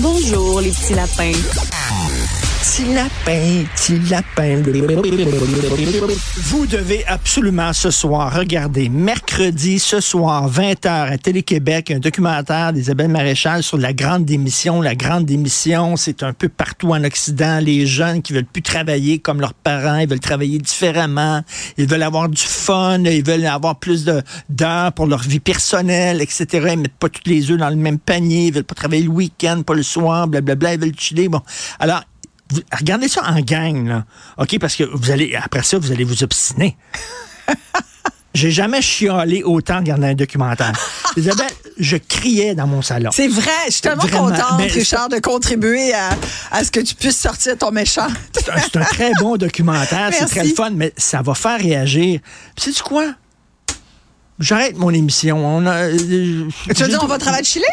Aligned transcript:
Bonjour, 0.00 0.60
les 0.60 0.70
petits 0.70 0.94
lapins. 0.94 1.32
Petit 2.68 2.92
lapin, 2.92 3.64
petit 3.74 3.98
lapin. 4.10 4.62
Vous 6.36 6.66
devez 6.66 7.02
absolument 7.06 7.72
ce 7.72 7.90
soir 7.90 8.36
regarder 8.36 8.90
mercredi 8.90 9.78
ce 9.78 10.00
soir 10.00 10.50
20h 10.50 11.12
à 11.12 11.16
Télé-Québec 11.16 11.90
un 11.92 11.98
documentaire 11.98 12.74
d'Isabelle 12.74 13.08
Maréchal 13.08 13.62
sur 13.62 13.78
la 13.78 13.94
grande 13.94 14.26
démission. 14.26 14.82
La 14.82 14.94
grande 14.94 15.24
démission, 15.24 15.96
c'est 15.96 16.22
un 16.22 16.34
peu 16.34 16.50
partout 16.50 16.90
en 16.90 17.02
Occident. 17.04 17.58
Les 17.58 17.86
jeunes 17.86 18.20
qui 18.20 18.34
veulent 18.34 18.44
plus 18.44 18.60
travailler 18.60 19.18
comme 19.18 19.40
leurs 19.40 19.54
parents, 19.54 19.96
ils 19.96 20.08
veulent 20.08 20.20
travailler 20.20 20.58
différemment, 20.58 21.40
ils 21.78 21.88
veulent 21.88 22.02
avoir 22.02 22.28
du 22.28 22.42
fun, 22.42 23.02
ils 23.04 23.24
veulent 23.24 23.46
avoir 23.46 23.76
plus 23.76 24.04
d'heures 24.50 24.92
pour 24.92 25.06
leur 25.06 25.22
vie 25.22 25.40
personnelle, 25.40 26.20
etc. 26.20 26.46
Ils 26.72 26.80
mettent 26.80 26.98
pas 26.98 27.08
tous 27.08 27.22
les 27.24 27.50
œufs 27.50 27.58
dans 27.58 27.70
le 27.70 27.76
même 27.76 27.98
panier, 27.98 28.48
ils 28.48 28.52
veulent 28.52 28.64
pas 28.64 28.74
travailler 28.74 29.04
le 29.04 29.08
week-end, 29.08 29.62
pas 29.62 29.74
le 29.74 29.82
soir, 29.82 30.28
blablabla, 30.28 30.74
ils 30.74 30.80
veulent 30.80 30.98
chiller. 30.98 31.30
Bon, 31.30 31.40
alors 31.80 32.02
regardez 32.76 33.08
ça 33.08 33.22
en 33.24 33.40
gang, 33.40 33.86
là. 33.86 34.04
OK? 34.38 34.58
Parce 34.58 34.76
que 34.76 34.84
vous 34.84 35.10
allez, 35.10 35.34
après 35.36 35.62
ça, 35.62 35.78
vous 35.78 35.92
allez 35.92 36.04
vous 36.04 36.22
obstiner. 36.22 36.76
J'ai 38.34 38.50
jamais 38.50 38.82
chialé 38.82 39.42
autant 39.42 39.76
en 39.76 39.78
regardant 39.78 40.06
un 40.06 40.14
documentaire. 40.14 40.72
Isabelle, 41.16 41.50
je 41.78 41.96
criais 41.96 42.54
dans 42.54 42.66
mon 42.66 42.82
salon. 42.82 43.10
C'est 43.12 43.26
vrai, 43.26 43.50
je 43.66 43.72
suis 43.72 43.80
tellement 43.80 44.06
contente, 44.06 44.60
Richard, 44.60 45.08
de 45.08 45.18
contribuer 45.18 45.92
à, 45.92 46.62
ce 46.62 46.70
que 46.70 46.80
tu 46.80 46.94
puisses 46.94 47.18
sortir 47.18 47.56
ton 47.56 47.72
méchant. 47.72 48.06
C'est 48.32 48.76
un, 48.76 48.84
très 48.84 49.12
bon 49.18 49.36
documentaire, 49.36 50.10
c'est 50.12 50.26
très 50.26 50.48
fun, 50.50 50.70
mais 50.70 50.92
ça 50.96 51.22
va 51.22 51.34
faire 51.34 51.58
réagir. 51.58 52.20
Puis, 52.54 52.66
sais-tu 52.66 52.82
quoi? 52.82 53.06
J'arrête 54.38 54.76
mon 54.76 54.90
émission. 54.90 55.44
On 55.44 55.66
a, 55.66 55.88
euh, 55.88 55.96
tu 55.98 56.82
veux 56.82 56.88
dire, 56.88 57.00
on 57.02 57.08
va 57.08 57.18
travailler 57.18 57.42
de 57.42 57.48
chiller? 57.48 57.66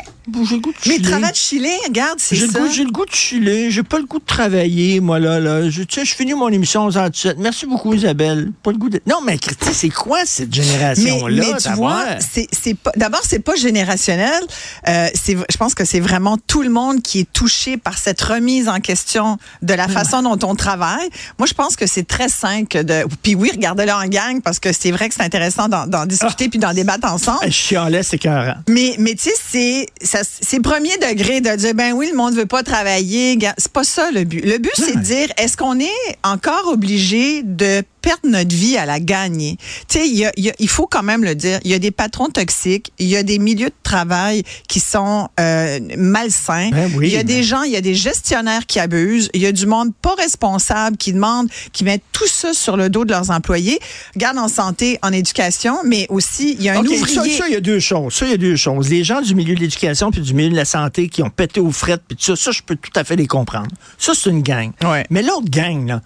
J'ai 0.44 0.56
le 0.56 0.62
goût 0.62 0.72
de 0.72 0.78
chiller. 0.78 1.00
Mais 1.00 1.08
travail 1.08 1.31
de 1.31 1.36
chiller, 1.36 1.78
regarde, 1.88 2.20
c'est 2.20 2.36
ça. 2.36 2.59
J'ai 2.70 2.84
le 2.84 2.92
goût 2.92 3.06
de 3.06 3.14
chiller. 3.14 3.72
J'ai 3.72 3.84
pas 3.84 3.98
le 3.98 4.06
goût 4.06 4.20
de 4.20 4.26
travailler, 4.26 5.00
moi, 5.00 5.20
là. 5.20 5.40
là. 5.40 5.70
Je, 5.70 5.84
tu 5.84 6.00
sais, 6.00 6.06
je 6.06 6.16
finis 6.16 6.34
mon 6.34 6.50
émission 6.50 6.86
aux 6.86 6.92
17. 6.92 7.38
Merci 7.38 7.66
beaucoup, 7.66 7.94
Isabelle. 7.94 8.52
Pas 8.64 8.72
le 8.72 8.78
goût 8.78 8.90
de... 8.90 9.00
Non, 9.05 9.22
mais 9.23 9.38
c'est 9.72 9.89
quoi 9.89 10.20
cette 10.26 10.54
génération-là? 10.54 11.44
Mais, 11.52 11.58
tu 11.58 11.70
vois, 11.73 12.05
c'est 12.20 12.73
pas... 12.73 12.92
D'abord, 12.95 13.22
c'est 13.23 13.39
pas 13.39 13.55
générationnel. 13.55 14.42
Euh, 14.88 15.08
je 15.26 15.58
pense 15.58 15.76
que 15.76 15.86
c'est 15.86 15.99
vraiment 15.99 16.38
tout 16.38 16.64
le 16.64 16.70
monde 16.70 17.02
qui 17.02 17.20
est 17.20 17.32
touché 17.32 17.78
par 17.78 17.98
cette 17.98 18.22
remise 18.22 18.67
en 18.67 18.80
question 18.80 19.38
de 19.61 19.73
la 19.73 19.88
façon 19.88 20.22
dont 20.22 20.48
on 20.48 20.55
travaille. 20.55 21.10
Moi, 21.38 21.48
je 21.48 21.54
pense 21.54 21.76
que 21.76 21.86
c'est 21.86 22.08
très 22.08 22.30
simple 22.30 22.83
de... 22.83 23.05
Puis 23.22 23.36
oui, 23.36 23.52
regardez-le 23.54 23.92
en 23.92 24.08
gang, 24.08 24.42
parce 24.42 24.60
que 24.60 24.73
c'est 24.73 24.92
vrai 24.92 25.10
que 25.10 25.16
c'est 25.16 25.23
intéressant 25.23 25.67
d'en 25.70 26.05
discuter. 26.05 26.45
Ah 26.45 26.49
puis 26.49 26.60
d'en 26.60 26.73
débattre 26.73 27.11
ensemble. 27.11 27.45
Je 27.45 27.49
chialais, 27.49 28.04
c'est 28.04 28.17
carré. 28.17 28.54
Mais, 28.67 28.95
mais 28.98 29.16
tu 29.16 29.30
sais, 29.30 29.88
c'est 30.02 30.14
premier 30.61 30.98
degré 30.98 31.42
de 31.42 31.55
dire, 31.55 31.73
ben 31.73 31.93
oui, 31.93 32.09
le 32.11 32.17
monde 32.17 32.36
veut 32.36 32.45
pas 32.45 32.64
travailler. 32.64 33.37
C'est 33.58 33.71
pas 33.71 33.83
ça 33.83 34.11
le 34.11 34.23
but. 34.23 34.45
Le 34.45 34.58
but, 34.58 34.71
c'est 34.76 34.95
de 34.95 35.02
dire, 35.02 35.27
est-ce 35.37 35.58
qu'on 35.58 35.80
est 35.80 36.17
encore 36.23 36.67
obligé 36.67 37.43
de 37.43 37.83
perdre 38.05 38.27
notre 38.27 38.55
vie 38.55 38.77
à 38.77 38.86
la 38.86 38.99
gagner. 38.99 39.58
Tu 39.88 39.98
sais, 39.98 40.32
il 40.60 40.70
faut 40.70 40.86
quand 40.86 41.02
même 41.02 41.23
le 41.23 41.33
dire. 41.33 41.60
Il 41.64 41.71
y 41.71 41.73
a 41.73 41.80
des 41.80 41.89
patrons 41.89 42.30
toxiques, 42.30 42.93
il 42.99 43.08
y 43.08 43.17
a 43.17 43.23
des 43.23 43.39
milieux 43.39 43.70
de 43.70 43.76
travail 43.82 44.43
qui 44.70 44.80
sont 44.80 45.27
euh, 45.39 45.80
malsains. 45.98 46.70
Ben 46.71 46.92
il 47.02 47.08
y 47.08 47.17
a 47.17 47.23
des 47.23 47.42
gens, 47.42 47.64
il 47.64 47.71
y 47.71 47.76
a 47.76 47.82
des 47.82 47.95
gestionnaires 47.95 48.67
qui 48.67 48.80
abusent. 48.80 49.32
Il 49.33 49.42
y 49.42 49.48
a 49.48 49.52
du 49.52 49.66
monde 49.66 49.92
pas 50.04 50.14
responsable 50.14 50.98
qui 50.98 51.14
demande, 51.14 51.48
qui 51.73 51.83
met 51.83 51.99
tout 52.11 52.27
ça 52.27 52.54
sur 52.54 52.77
le 52.77 52.89
dos 52.89 53.05
de 53.05 53.11
leurs 53.11 53.32
employés. 53.32 53.80
Regarde 54.14 54.37
en 54.37 54.49
santé, 54.49 54.99
en 55.02 55.11
éducation, 55.11 55.77
mais 55.83 56.05
aussi 56.10 56.55
il 56.60 56.64
y 56.64 56.70
a 56.70 56.77
un 56.77 56.86
ouvrier. 56.86 57.08
Ça, 57.08 57.23
ça, 57.23 57.48
il 57.48 57.54
y 57.54 57.58
a 57.58 57.61
deux 57.61 57.80
choses. 57.80 58.14
Ça, 58.14 58.27
il 58.27 58.32
y 58.32 58.36
a 58.36 58.37
deux 58.37 58.55
choses. 58.55 58.87
Les 58.87 59.04
gens 59.04 59.22
du 59.22 59.33
milieu 59.33 59.55
de 59.55 59.61
l'éducation 59.61 60.11
puis 60.11 60.22
du 60.22 60.36
milieu 60.36 60.52
de 60.52 60.55
la 60.55 60.66
santé 60.66 61.10
qui 61.10 61.23
ont 61.23 61.32
pété 61.32 61.60
aux 61.60 61.72
frettes 61.72 62.04
puis 62.08 62.16
tout 62.16 62.36
ça, 62.36 62.36
ça, 62.36 62.52
je 62.52 62.61
peux 62.61 62.76
tout 62.76 62.92
à 62.95 63.04
fait 63.04 63.16
les 63.16 63.26
comprendre. 63.26 63.72
Ça, 63.98 64.14
c'est 64.14 64.30
une 64.30 64.43
gang. 64.43 64.72
Ouais. 64.83 65.08
Mais 65.10 65.23
l'autre 65.23 65.49
gang, 65.49 65.87
là, 65.87 66.02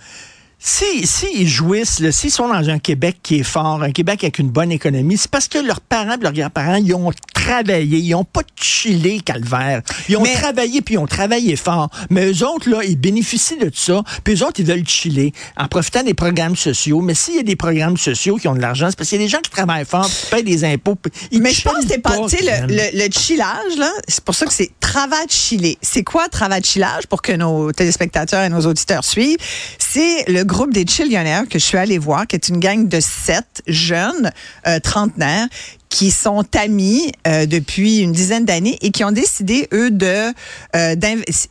si, 0.62 1.08
si 1.08 1.28
ils 1.36 1.48
jouissent, 1.48 2.10
s'ils 2.12 2.32
sont 2.32 2.50
dans 2.50 2.70
un 2.70 2.80
Québec 2.80 3.18
qui 3.24 3.40
est 3.40 3.44
fort, 3.44 3.82
un 3.82 3.92
Québec 3.92 4.24
avec 4.26 4.40
une 4.40 4.50
bonne 4.50 4.72
économie, 4.72 5.18
c'est 5.18 5.32
parce 5.32 5.48
que 5.48 5.58
leurs 5.58 5.80
parents 5.80 6.18
et 6.20 6.22
leurs 6.22 6.34
grands-parents, 6.34 6.76
ils 6.76 6.94
ont 6.94 7.12
travaillé, 7.34 8.00
ils 8.00 8.12
n'ont 8.12 8.26
pas 8.26 8.42
chillé 8.60 9.22
calvaire. 9.22 9.82
Ils 10.10 10.18
ont 10.18 10.24
travaillé 10.24 10.82
puis 10.82 10.96
ils 10.96 10.98
ont 10.98 11.08
travaillé 11.08 11.56
fort. 11.56 11.90
Mais 12.10 12.30
eux 12.30 12.46
autres, 12.46 12.70
là, 12.70 12.84
ils 12.84 12.98
bénéficient 12.98 13.58
de 13.58 13.70
tout 13.70 13.80
ça. 13.80 14.04
Puis 14.24 14.36
eux 14.36 14.46
autres, 14.46 14.60
ils 14.60 14.66
veulent 14.66 14.88
chiller 14.88 15.34
en 15.56 15.68
profitant 15.68 16.04
des 16.04 16.14
programmes 16.14 16.58
sociaux. 16.58 17.00
Mais 17.02 17.14
s'il 17.14 17.36
y 17.36 17.40
a 17.40 17.44
des 17.44 17.56
programmes 17.56 17.98
sociaux 17.98 18.36
qui 18.36 18.50
ont 18.50 18.56
de 18.56 18.62
l'argent, 18.62 18.88
c'est 18.90 18.98
parce 18.98 19.10
qu'il 19.10 19.20
y 19.20 19.24
a 19.24 19.26
des 19.26 19.32
gens 19.32 19.40
qui 19.40 19.52
travaillent 19.52 19.86
fort, 19.86 20.10
qui 20.10 20.30
payent 20.30 20.44
des 20.44 20.66
impôts. 20.66 20.98
Ils 21.32 21.42
mais 21.42 21.54
je 21.54 21.62
pense 21.62 21.86
que 21.86 21.88
c'est 21.88 22.00
pas, 22.00 22.18
tu 22.28 22.38
sais, 22.38 22.68
le, 22.68 23.06
le, 23.06 23.12
chillage, 23.12 23.78
là, 23.78 23.92
c'est 24.08 24.24
pour 24.24 24.36
ça 24.36 24.46
que 24.46 24.54
c'est 24.54 24.72
travail 24.80 25.26
de 25.26 25.32
chiller. 25.32 25.78
C'est 25.82 26.04
quoi 26.04 26.28
travail 26.28 26.60
de 26.60 26.66
chillage 26.66 27.08
pour 27.08 27.22
que 27.22 27.32
nos 27.32 27.72
téléspectateurs 27.72 28.44
et 28.44 28.50
nos 28.50 28.66
auditeurs 28.66 29.06
suivent? 29.06 29.38
C'est 29.78 30.26
le 30.28 30.44
groupe 30.50 30.74
des 30.74 30.86
Chillionnaires 30.86 31.48
que 31.48 31.60
je 31.60 31.64
suis 31.64 31.78
allée 31.78 31.98
voir, 31.98 32.28
qui 32.28 32.36
est 32.36 32.50
une 32.50 32.60
gang 32.60 32.88
de 32.88 33.00
sept 33.00 33.62
jeunes 33.68 34.32
euh, 34.68 34.80
trentenaires 34.80 35.48
qui 35.90 36.12
sont 36.12 36.46
amis 36.56 37.12
euh, 37.28 37.46
depuis 37.46 38.00
une 38.00 38.12
dizaine 38.12 38.46
d'années 38.46 38.78
et 38.82 38.92
qui 38.92 39.04
ont 39.04 39.12
décidé 39.12 39.68
eux 39.74 39.92
de 39.92 40.34
euh, 40.76 40.96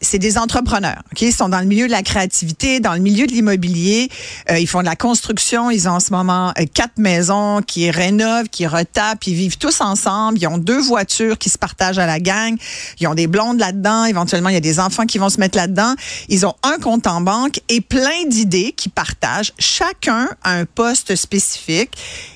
c'est 0.00 0.18
des 0.18 0.38
entrepreneurs 0.38 1.02
ok? 1.12 1.22
Ils 1.22 1.32
sont 1.32 1.48
dans 1.48 1.60
le 1.60 1.66
milieu 1.66 1.86
de 1.86 1.92
la 1.92 2.02
créativité 2.02 2.80
dans 2.80 2.94
le 2.94 3.00
milieu 3.00 3.26
de 3.26 3.32
l'immobilier 3.32 4.08
euh, 4.50 4.58
ils 4.58 4.68
font 4.68 4.80
de 4.80 4.86
la 4.86 4.96
construction 4.96 5.70
ils 5.70 5.88
ont 5.88 5.92
en 5.92 6.00
ce 6.00 6.12
moment 6.12 6.52
euh, 6.58 6.64
quatre 6.72 6.98
maisons 6.98 7.62
qui 7.66 7.90
rénovent 7.90 8.48
qui 8.48 8.66
retapent 8.66 9.26
ils 9.26 9.34
vivent 9.34 9.58
tous 9.58 9.80
ensemble 9.80 10.38
ils 10.38 10.46
ont 10.46 10.58
deux 10.58 10.80
voitures 10.80 11.38
qui 11.38 11.50
se 11.50 11.58
partagent 11.58 11.98
à 11.98 12.06
la 12.06 12.20
gang 12.20 12.56
ils 13.00 13.06
ont 13.06 13.14
des 13.14 13.26
blondes 13.26 13.58
là-dedans 13.58 14.04
éventuellement 14.04 14.48
il 14.50 14.54
y 14.54 14.58
a 14.58 14.60
des 14.60 14.80
enfants 14.80 15.06
qui 15.06 15.18
vont 15.18 15.28
se 15.28 15.40
mettre 15.40 15.56
là-dedans. 15.56 15.94
Ils 16.28 16.46
ont 16.46 16.54
un 16.62 16.78
compte 16.78 17.06
en 17.06 17.20
banque 17.20 17.60
et 17.68 17.80
plein 17.80 18.24
d'idées 18.26 18.72
qui 18.72 18.88
partagent. 18.88 19.52
Chacun 19.58 20.28
a 20.42 20.52
un 20.52 20.64
poste 20.64 21.16
spécifique 21.16 21.92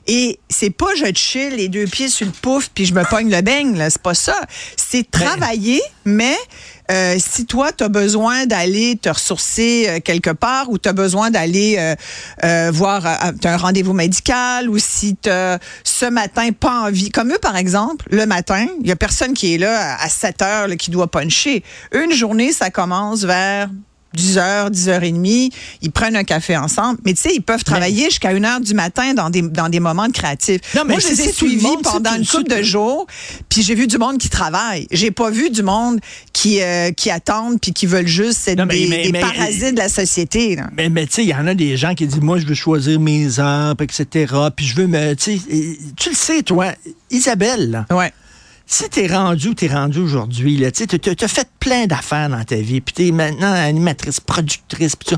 et 0.07 0.39
c'est 0.49 0.71
pas 0.71 0.95
je 0.97 1.13
chill 1.15 1.57
les 1.57 1.69
deux 1.69 1.87
pieds 1.93 2.09
sur 2.09 2.27
le 2.27 2.33
pouf 2.33 2.71
puis 2.75 2.87
je 2.87 2.95
me 2.95 3.05
pogne 3.05 3.31
le 3.31 3.41
beigne. 3.43 3.79
C'est 3.91 4.03
pas 4.03 4.15
ça. 4.15 4.35
C'est 4.77 5.07
ben, 5.13 5.27
travailler, 5.27 5.81
mais 6.05 6.37
euh, 6.91 7.17
si 7.19 7.47
toi, 7.47 7.71
tu 7.71 7.85
as 7.85 7.89
besoin 7.89 8.47
d'aller 8.47 8.97
te 8.97 9.09
ressourcer 9.09 9.87
euh, 9.89 10.01
quelque 10.01 10.31
part 10.31 10.71
ou 10.71 10.79
tu 10.79 10.89
as 10.89 10.93
besoin 10.93 11.31
d'aller 11.31 11.95
euh, 12.43 12.71
voir 12.73 13.07
un 13.07 13.57
rendez-vous 13.57 13.93
médical 13.93 14.69
ou 14.69 14.79
si 14.79 15.17
tu 15.17 15.31
ce 15.85 16.07
matin 16.07 16.51
pas 16.59 16.87
envie, 16.87 17.11
comme 17.11 17.33
eux 17.33 17.39
par 17.41 17.57
exemple, 17.57 18.07
le 18.11 18.27
matin, 18.27 18.67
il 18.81 18.89
y 18.89 18.93
a 18.93 18.97
personne 18.97 19.35
qui 19.35 19.55
est 19.55 19.59
là 19.59 19.97
à 20.01 20.09
7 20.09 20.43
heures 20.43 20.69
qui 20.79 20.91
doit 20.91 21.11
puncher. 21.11 21.63
Une 21.93 22.13
journée, 22.13 22.53
ça 22.53 22.71
commence 22.71 23.23
vers 23.23 23.69
10h, 24.17 24.71
10h30, 24.71 25.53
ils 25.83 25.91
prennent 25.91 26.17
un 26.17 26.25
café 26.25 26.57
ensemble. 26.57 26.99
Mais 27.05 27.15
tu 27.15 27.23
sais, 27.23 27.35
ils 27.35 27.43
peuvent 27.43 27.65
travailler 27.65 28.05
jusqu'à 28.07 28.33
1h 28.33 28.63
du 28.63 28.75
matin 28.75 29.15
dans 29.15 29.31
des, 29.31 29.43
dans 29.43 29.69
des 29.69 29.81
moments 29.81 30.07
de 30.07 30.13
créatifs. 30.13 30.61
Non, 30.75 30.83
mais 30.85 30.95
Moi, 30.95 31.01
je 31.01 31.09
les 31.09 31.23
ai 31.23 31.33
suivis 31.33 31.77
pendant 31.83 32.15
une 32.15 32.27
couple 32.27 32.51
de 32.51 32.63
jours, 32.63 33.07
puis 33.49 33.63
j'ai 33.63 33.75
vu 33.75 33.87
du 33.87 33.99
monde 33.99 34.19
qui 34.19 34.29
travaille. 34.29 34.87
J'ai 34.91 35.11
pas 35.11 35.31
vu 35.31 35.51
du 35.51 35.63
monde 35.63 36.01
qui, 36.33 36.61
euh, 36.63 36.91
qui 36.93 37.11
attendent 37.11 37.61
puis 37.61 37.73
qui 37.73 37.87
veulent 37.87 38.07
juste 38.07 38.49
être 38.49 38.65
des, 38.67 39.13
parasites 39.13 39.75
de 39.75 39.79
la 39.79 39.89
société. 39.89 40.59
Mais, 40.77 40.89
mais 40.89 41.07
tu 41.07 41.15
sais, 41.15 41.23
il 41.25 41.29
y 41.29 41.35
en 41.35 41.47
a 41.47 41.55
des 41.55 41.77
gens 41.77 41.95
qui 41.95 42.07
disent, 42.07 42.21
moi, 42.21 42.39
je 42.39 42.47
veux 42.47 42.55
choisir 42.55 43.01
mes 43.01 43.39
heures, 43.39 43.75
etc., 43.81 44.35
puis 44.55 44.67
je 44.67 44.77
veux 44.77 44.87
me... 44.87 45.15
Tu 45.15 45.39
le 46.11 46.15
sais, 46.15 46.43
toi, 46.43 46.73
Isabelle, 47.11 47.87
ouais 47.91 48.13
si 48.73 48.89
t'es 48.89 49.07
rendu 49.07 49.49
où 49.49 49.55
t'es 49.55 49.69
rendu 49.69 49.99
aujourd'hui, 49.99 50.57
là, 50.57 50.71
tu 50.71 50.85
as 50.85 51.29
fait 51.29 51.49
plein 51.61 51.87
d'affaires 51.87 52.29
dans 52.31 52.43
ta 52.43 52.57
vie, 52.57 52.81
puis 52.81 52.95
t'es 52.95 53.11
maintenant 53.11 53.53
animatrice, 53.53 54.19
productrice, 54.21 54.97
puis 54.97 55.09
tu 55.11 55.15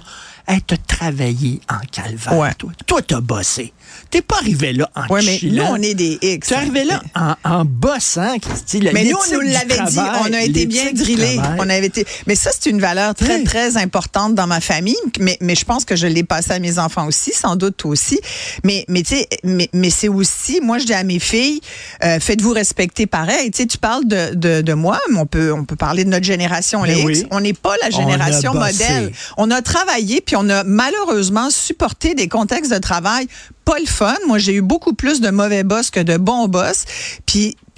Hey, 0.46 0.60
t'as 0.60 0.76
travaillé 0.76 1.60
en 1.70 1.78
calvaire, 1.90 2.36
Ouais. 2.36 2.52
toi. 2.54 2.70
Toi, 2.86 3.00
t'as 3.00 3.20
bossé. 3.20 3.72
T'es 4.10 4.22
pas 4.22 4.36
arrivé 4.36 4.72
là 4.72 4.90
en 4.94 5.02
Oui, 5.12 5.22
mais 5.26 5.38
chillant. 5.38 5.64
nous, 5.66 5.72
on 5.78 5.82
est 5.82 5.94
des 5.94 6.18
X. 6.22 6.48
T'es 6.48 6.54
arrivé 6.54 6.84
là 6.84 7.02
en, 7.14 7.34
en 7.44 7.64
bossant, 7.64 8.38
Christy. 8.38 8.80
la- 8.80 8.92
Mais 8.92 9.04
nous, 9.04 9.16
on 9.16 9.34
nous 9.34 9.40
l'avait 9.40 9.90
dit, 9.90 9.98
on 9.98 10.32
a 10.32 10.40
été 10.42 10.66
bien 10.66 10.92
drillés. 10.92 11.40
On 11.58 11.68
avait 11.68 11.86
été. 11.86 12.06
Mais 12.26 12.34
ça, 12.34 12.50
c'est 12.52 12.70
une 12.70 12.80
valeur 12.80 13.14
très, 13.14 13.36
Oui. 13.38 13.44
très 13.44 13.76
importante 13.76 14.34
dans 14.34 14.46
ma 14.46 14.60
famille. 14.60 14.96
Mais, 15.18 15.36
mais 15.40 15.54
je 15.54 15.64
pense 15.64 15.84
que 15.84 15.96
je 15.96 16.06
l'ai 16.06 16.22
passé 16.24 16.52
à 16.52 16.58
mes 16.58 16.78
enfants 16.78 17.06
aussi, 17.06 17.32
sans 17.32 17.56
doute 17.56 17.76
toi 17.76 17.90
aussi. 17.90 18.18
Mais, 18.64 18.84
mais 18.88 19.02
tu 19.02 19.16
sais, 19.16 19.28
mais, 19.42 19.68
mais 19.72 19.90
c'est 19.90 20.08
aussi, 20.08 20.60
moi, 20.60 20.78
je 20.78 20.84
dis 20.86 20.94
à 20.94 21.04
mes 21.04 21.18
filles, 21.18 21.60
euh, 22.04 22.20
faites-vous 22.20 22.52
respecter 22.52 23.06
pareil. 23.06 23.50
Tu 23.50 23.62
sais, 23.62 23.66
tu 23.66 23.78
parles 23.78 24.06
de, 24.06 24.34
de, 24.34 24.60
de 24.62 24.72
moi, 24.74 25.00
mais 25.10 25.18
on 25.18 25.26
peut, 25.26 25.52
on 25.52 25.64
peut 25.64 25.76
parler 25.76 26.04
de 26.04 26.10
notre 26.10 26.24
génération, 26.26 26.82
les 26.84 26.94
X. 27.00 27.04
oui. 27.04 27.26
On 27.30 27.40
n'est 27.40 27.52
pas 27.52 27.74
la 27.82 27.90
génération 27.90 28.54
modèle. 28.54 29.12
On 29.36 29.50
a 29.50 29.60
travaillé, 29.62 30.20
puis 30.20 30.36
on 30.36 30.48
a 30.48 30.62
malheureusement 30.64 31.50
supporté 31.50 32.14
des 32.14 32.28
contextes 32.28 32.72
de 32.72 32.78
travail 32.78 33.26
pas 33.64 33.78
Moi, 34.26 34.38
j'ai 34.38 34.54
eu 34.54 34.62
beaucoup 34.62 34.94
plus 34.94 35.20
de 35.20 35.30
mauvais 35.30 35.64
boss 35.64 35.90
que 35.90 36.00
de 36.00 36.16
bons 36.16 36.48
boss. 36.48 36.84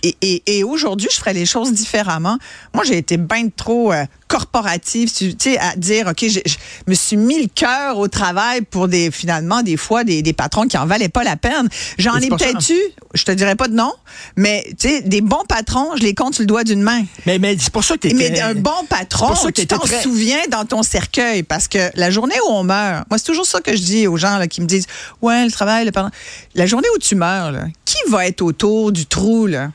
Et, 0.08 0.16
et, 0.22 0.58
et 0.58 0.64
aujourd'hui, 0.64 1.08
je 1.10 1.16
ferais 1.16 1.34
les 1.34 1.46
choses 1.46 1.72
différemment. 1.72 2.38
Moi, 2.74 2.84
j'ai 2.84 2.98
été 2.98 3.16
bien 3.16 3.48
trop 3.48 3.92
euh, 3.92 4.04
corporative, 4.28 5.12
tu 5.12 5.32
sais, 5.38 5.58
à 5.58 5.76
dire, 5.76 6.08
OK, 6.08 6.24
je, 6.28 6.40
je 6.44 6.56
me 6.86 6.94
suis 6.94 7.16
mis 7.16 7.40
le 7.42 7.48
cœur 7.48 7.98
au 7.98 8.08
travail 8.08 8.62
pour 8.62 8.88
des, 8.88 9.10
finalement, 9.10 9.62
des 9.62 9.76
fois, 9.76 10.04
des, 10.04 10.22
des 10.22 10.32
patrons 10.32 10.66
qui 10.66 10.76
en 10.76 10.86
valaient 10.86 11.08
pas 11.08 11.24
la 11.24 11.36
peine. 11.36 11.68
J'en 11.98 12.16
ai 12.16 12.28
peut-être 12.28 12.70
eu, 12.70 12.80
je 13.14 13.24
te 13.24 13.32
dirais 13.32 13.54
pas 13.56 13.68
de 13.68 13.74
non, 13.74 13.92
mais, 14.36 14.64
tu 14.78 14.88
sais, 14.88 15.02
des 15.02 15.20
bons 15.20 15.44
patrons, 15.48 15.90
je 15.96 16.02
les 16.02 16.14
compte 16.14 16.34
sur 16.34 16.42
le 16.42 16.46
doigt 16.46 16.64
d'une 16.64 16.82
main. 16.82 17.04
Mais, 17.24 17.38
mais 17.38 17.56
c'est 17.58 17.72
pour 17.72 17.84
ça 17.84 17.94
que 17.94 18.00
t'étais... 18.00 18.30
Mais 18.30 18.40
un 18.40 18.54
bon 18.54 18.70
patron, 18.88 19.26
C'est 19.28 19.32
pour 19.32 19.42
ça 19.42 19.52
que 19.52 19.60
tu 19.60 19.66
t'en 19.66 19.78
très- 19.78 20.02
souviens 20.02 20.46
dans 20.50 20.64
ton 20.64 20.82
cercueil 20.82 21.42
parce 21.42 21.68
que 21.68 21.90
la 21.94 22.10
journée 22.10 22.36
où 22.48 22.52
on 22.52 22.64
meurt, 22.64 23.06
moi 23.10 23.18
c'est 23.18 23.24
toujours 23.26 23.46
ça 23.46 23.60
que 23.60 23.74
je 23.76 23.82
dis 23.82 24.06
aux 24.06 24.16
gens 24.16 24.38
là, 24.38 24.46
qui 24.46 24.60
me 24.60 24.66
disent 24.66 24.86
ouais 25.22 25.44
le 25.44 25.50
travail, 25.50 25.84
le 25.84 25.92
parent. 25.92 26.10
La 26.54 26.66
journée 26.66 26.88
où 26.94 26.98
tu 26.98 27.14
meurs, 27.14 27.52
là, 27.52 27.64
qui 27.84 27.96
va 28.08 28.26
être 28.26 28.42
autour 28.42 28.92
du 28.92 29.06
trou 29.06 29.46
là? 29.46 29.70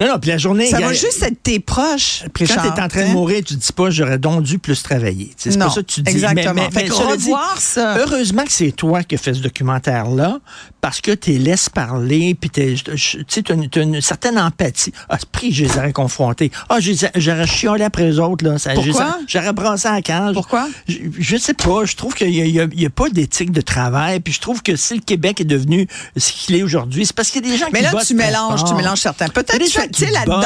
Non, 0.00 0.08
non, 0.08 0.18
puis 0.18 0.30
la 0.30 0.38
journée... 0.38 0.66
Ça 0.66 0.80
va 0.80 0.92
juste 0.92 1.22
être 1.22 1.42
tes 1.42 1.60
proches. 1.60 2.24
Puis 2.32 2.46
quand 2.46 2.62
t'es 2.62 2.80
en 2.80 2.88
train 2.88 3.02
de 3.02 3.08
hein? 3.08 3.12
mourir, 3.12 3.42
tu 3.46 3.54
dis 3.54 3.72
pas 3.72 3.90
j'aurais 3.90 4.18
donc 4.18 4.42
dû 4.42 4.58
plus 4.58 4.82
travailler. 4.82 5.32
C'est 5.36 5.58
pas 5.58 5.68
ça 5.68 5.82
que 5.82 5.86
tu 5.86 6.00
dis. 6.00 6.10
exactement. 6.10 6.54
Mais, 6.54 6.62
mais, 6.62 6.70
Fait 6.70 6.88
mais 6.88 7.16
dit, 7.16 7.30
revoir 7.32 7.60
ça. 7.60 7.98
Heureusement 7.98 8.44
que 8.44 8.52
c'est 8.52 8.72
toi 8.72 9.02
qui 9.02 9.16
as 9.16 9.18
fait 9.18 9.34
ce 9.34 9.40
documentaire-là, 9.40 10.38
parce 10.80 11.00
que 11.00 11.12
tu 11.12 11.32
laisses 11.32 11.68
parler, 11.68 12.34
puis 12.34 12.48
tu 12.48 12.62
as, 12.62 13.82
une 13.82 14.00
certaine 14.00 14.38
empathie. 14.38 14.92
Ah, 15.08 15.18
ce 15.18 15.26
prix, 15.26 15.52
je 15.52 15.64
les 15.64 15.76
aurais 15.76 15.92
confrontés. 15.92 16.50
Ah, 16.68 16.78
les 16.78 16.96
j'aurais 17.16 17.46
chiolé 17.46 17.84
après 17.84 18.10
eux 18.10 18.20
autres. 18.20 18.44
Là. 18.44 18.58
Ça, 18.58 18.72
Pourquoi? 18.72 19.18
les 19.20 19.26
J'aurais 19.28 19.52
brassé 19.52 19.88
à 19.88 19.92
la 19.92 20.02
cage. 20.02 20.34
Pourquoi? 20.34 20.68
Je, 20.88 20.96
je 21.18 21.36
sais 21.36 21.54
pas. 21.54 21.84
Je 21.84 21.96
trouve 21.96 22.14
qu'il 22.14 22.30
n'y 22.30 22.40
a, 22.58 22.64
il 22.64 22.80
y 22.80 22.86
a 22.86 22.90
pas 22.90 23.10
d'éthique 23.10 23.52
de 23.52 23.60
travail. 23.60 24.20
Puis 24.20 24.32
je 24.32 24.40
trouve 24.40 24.62
que 24.62 24.76
si 24.76 24.94
le 24.94 25.00
Québec 25.00 25.40
est 25.40 25.44
devenu 25.44 25.86
ce 26.16 26.32
qu'il 26.32 26.56
est 26.56 26.62
aujourd'hui, 26.62 27.04
c'est 27.04 27.14
parce 27.14 27.30
qu'il 27.30 27.44
y 27.44 27.48
a 27.48 27.52
des 27.52 27.58
gens 27.58 27.66
Mais 27.72 27.80
qui 27.80 27.84
là, 27.84 27.92
bossent 27.92 28.06
tu 28.06 28.14
mélanges, 28.14 28.64
tu 28.64 28.74
mélanges 28.74 29.00
certains. 29.00 29.28
Peut-être 29.28 29.89
tu 29.92 30.04
sais, 30.04 30.10
là-dedans, 30.10 30.40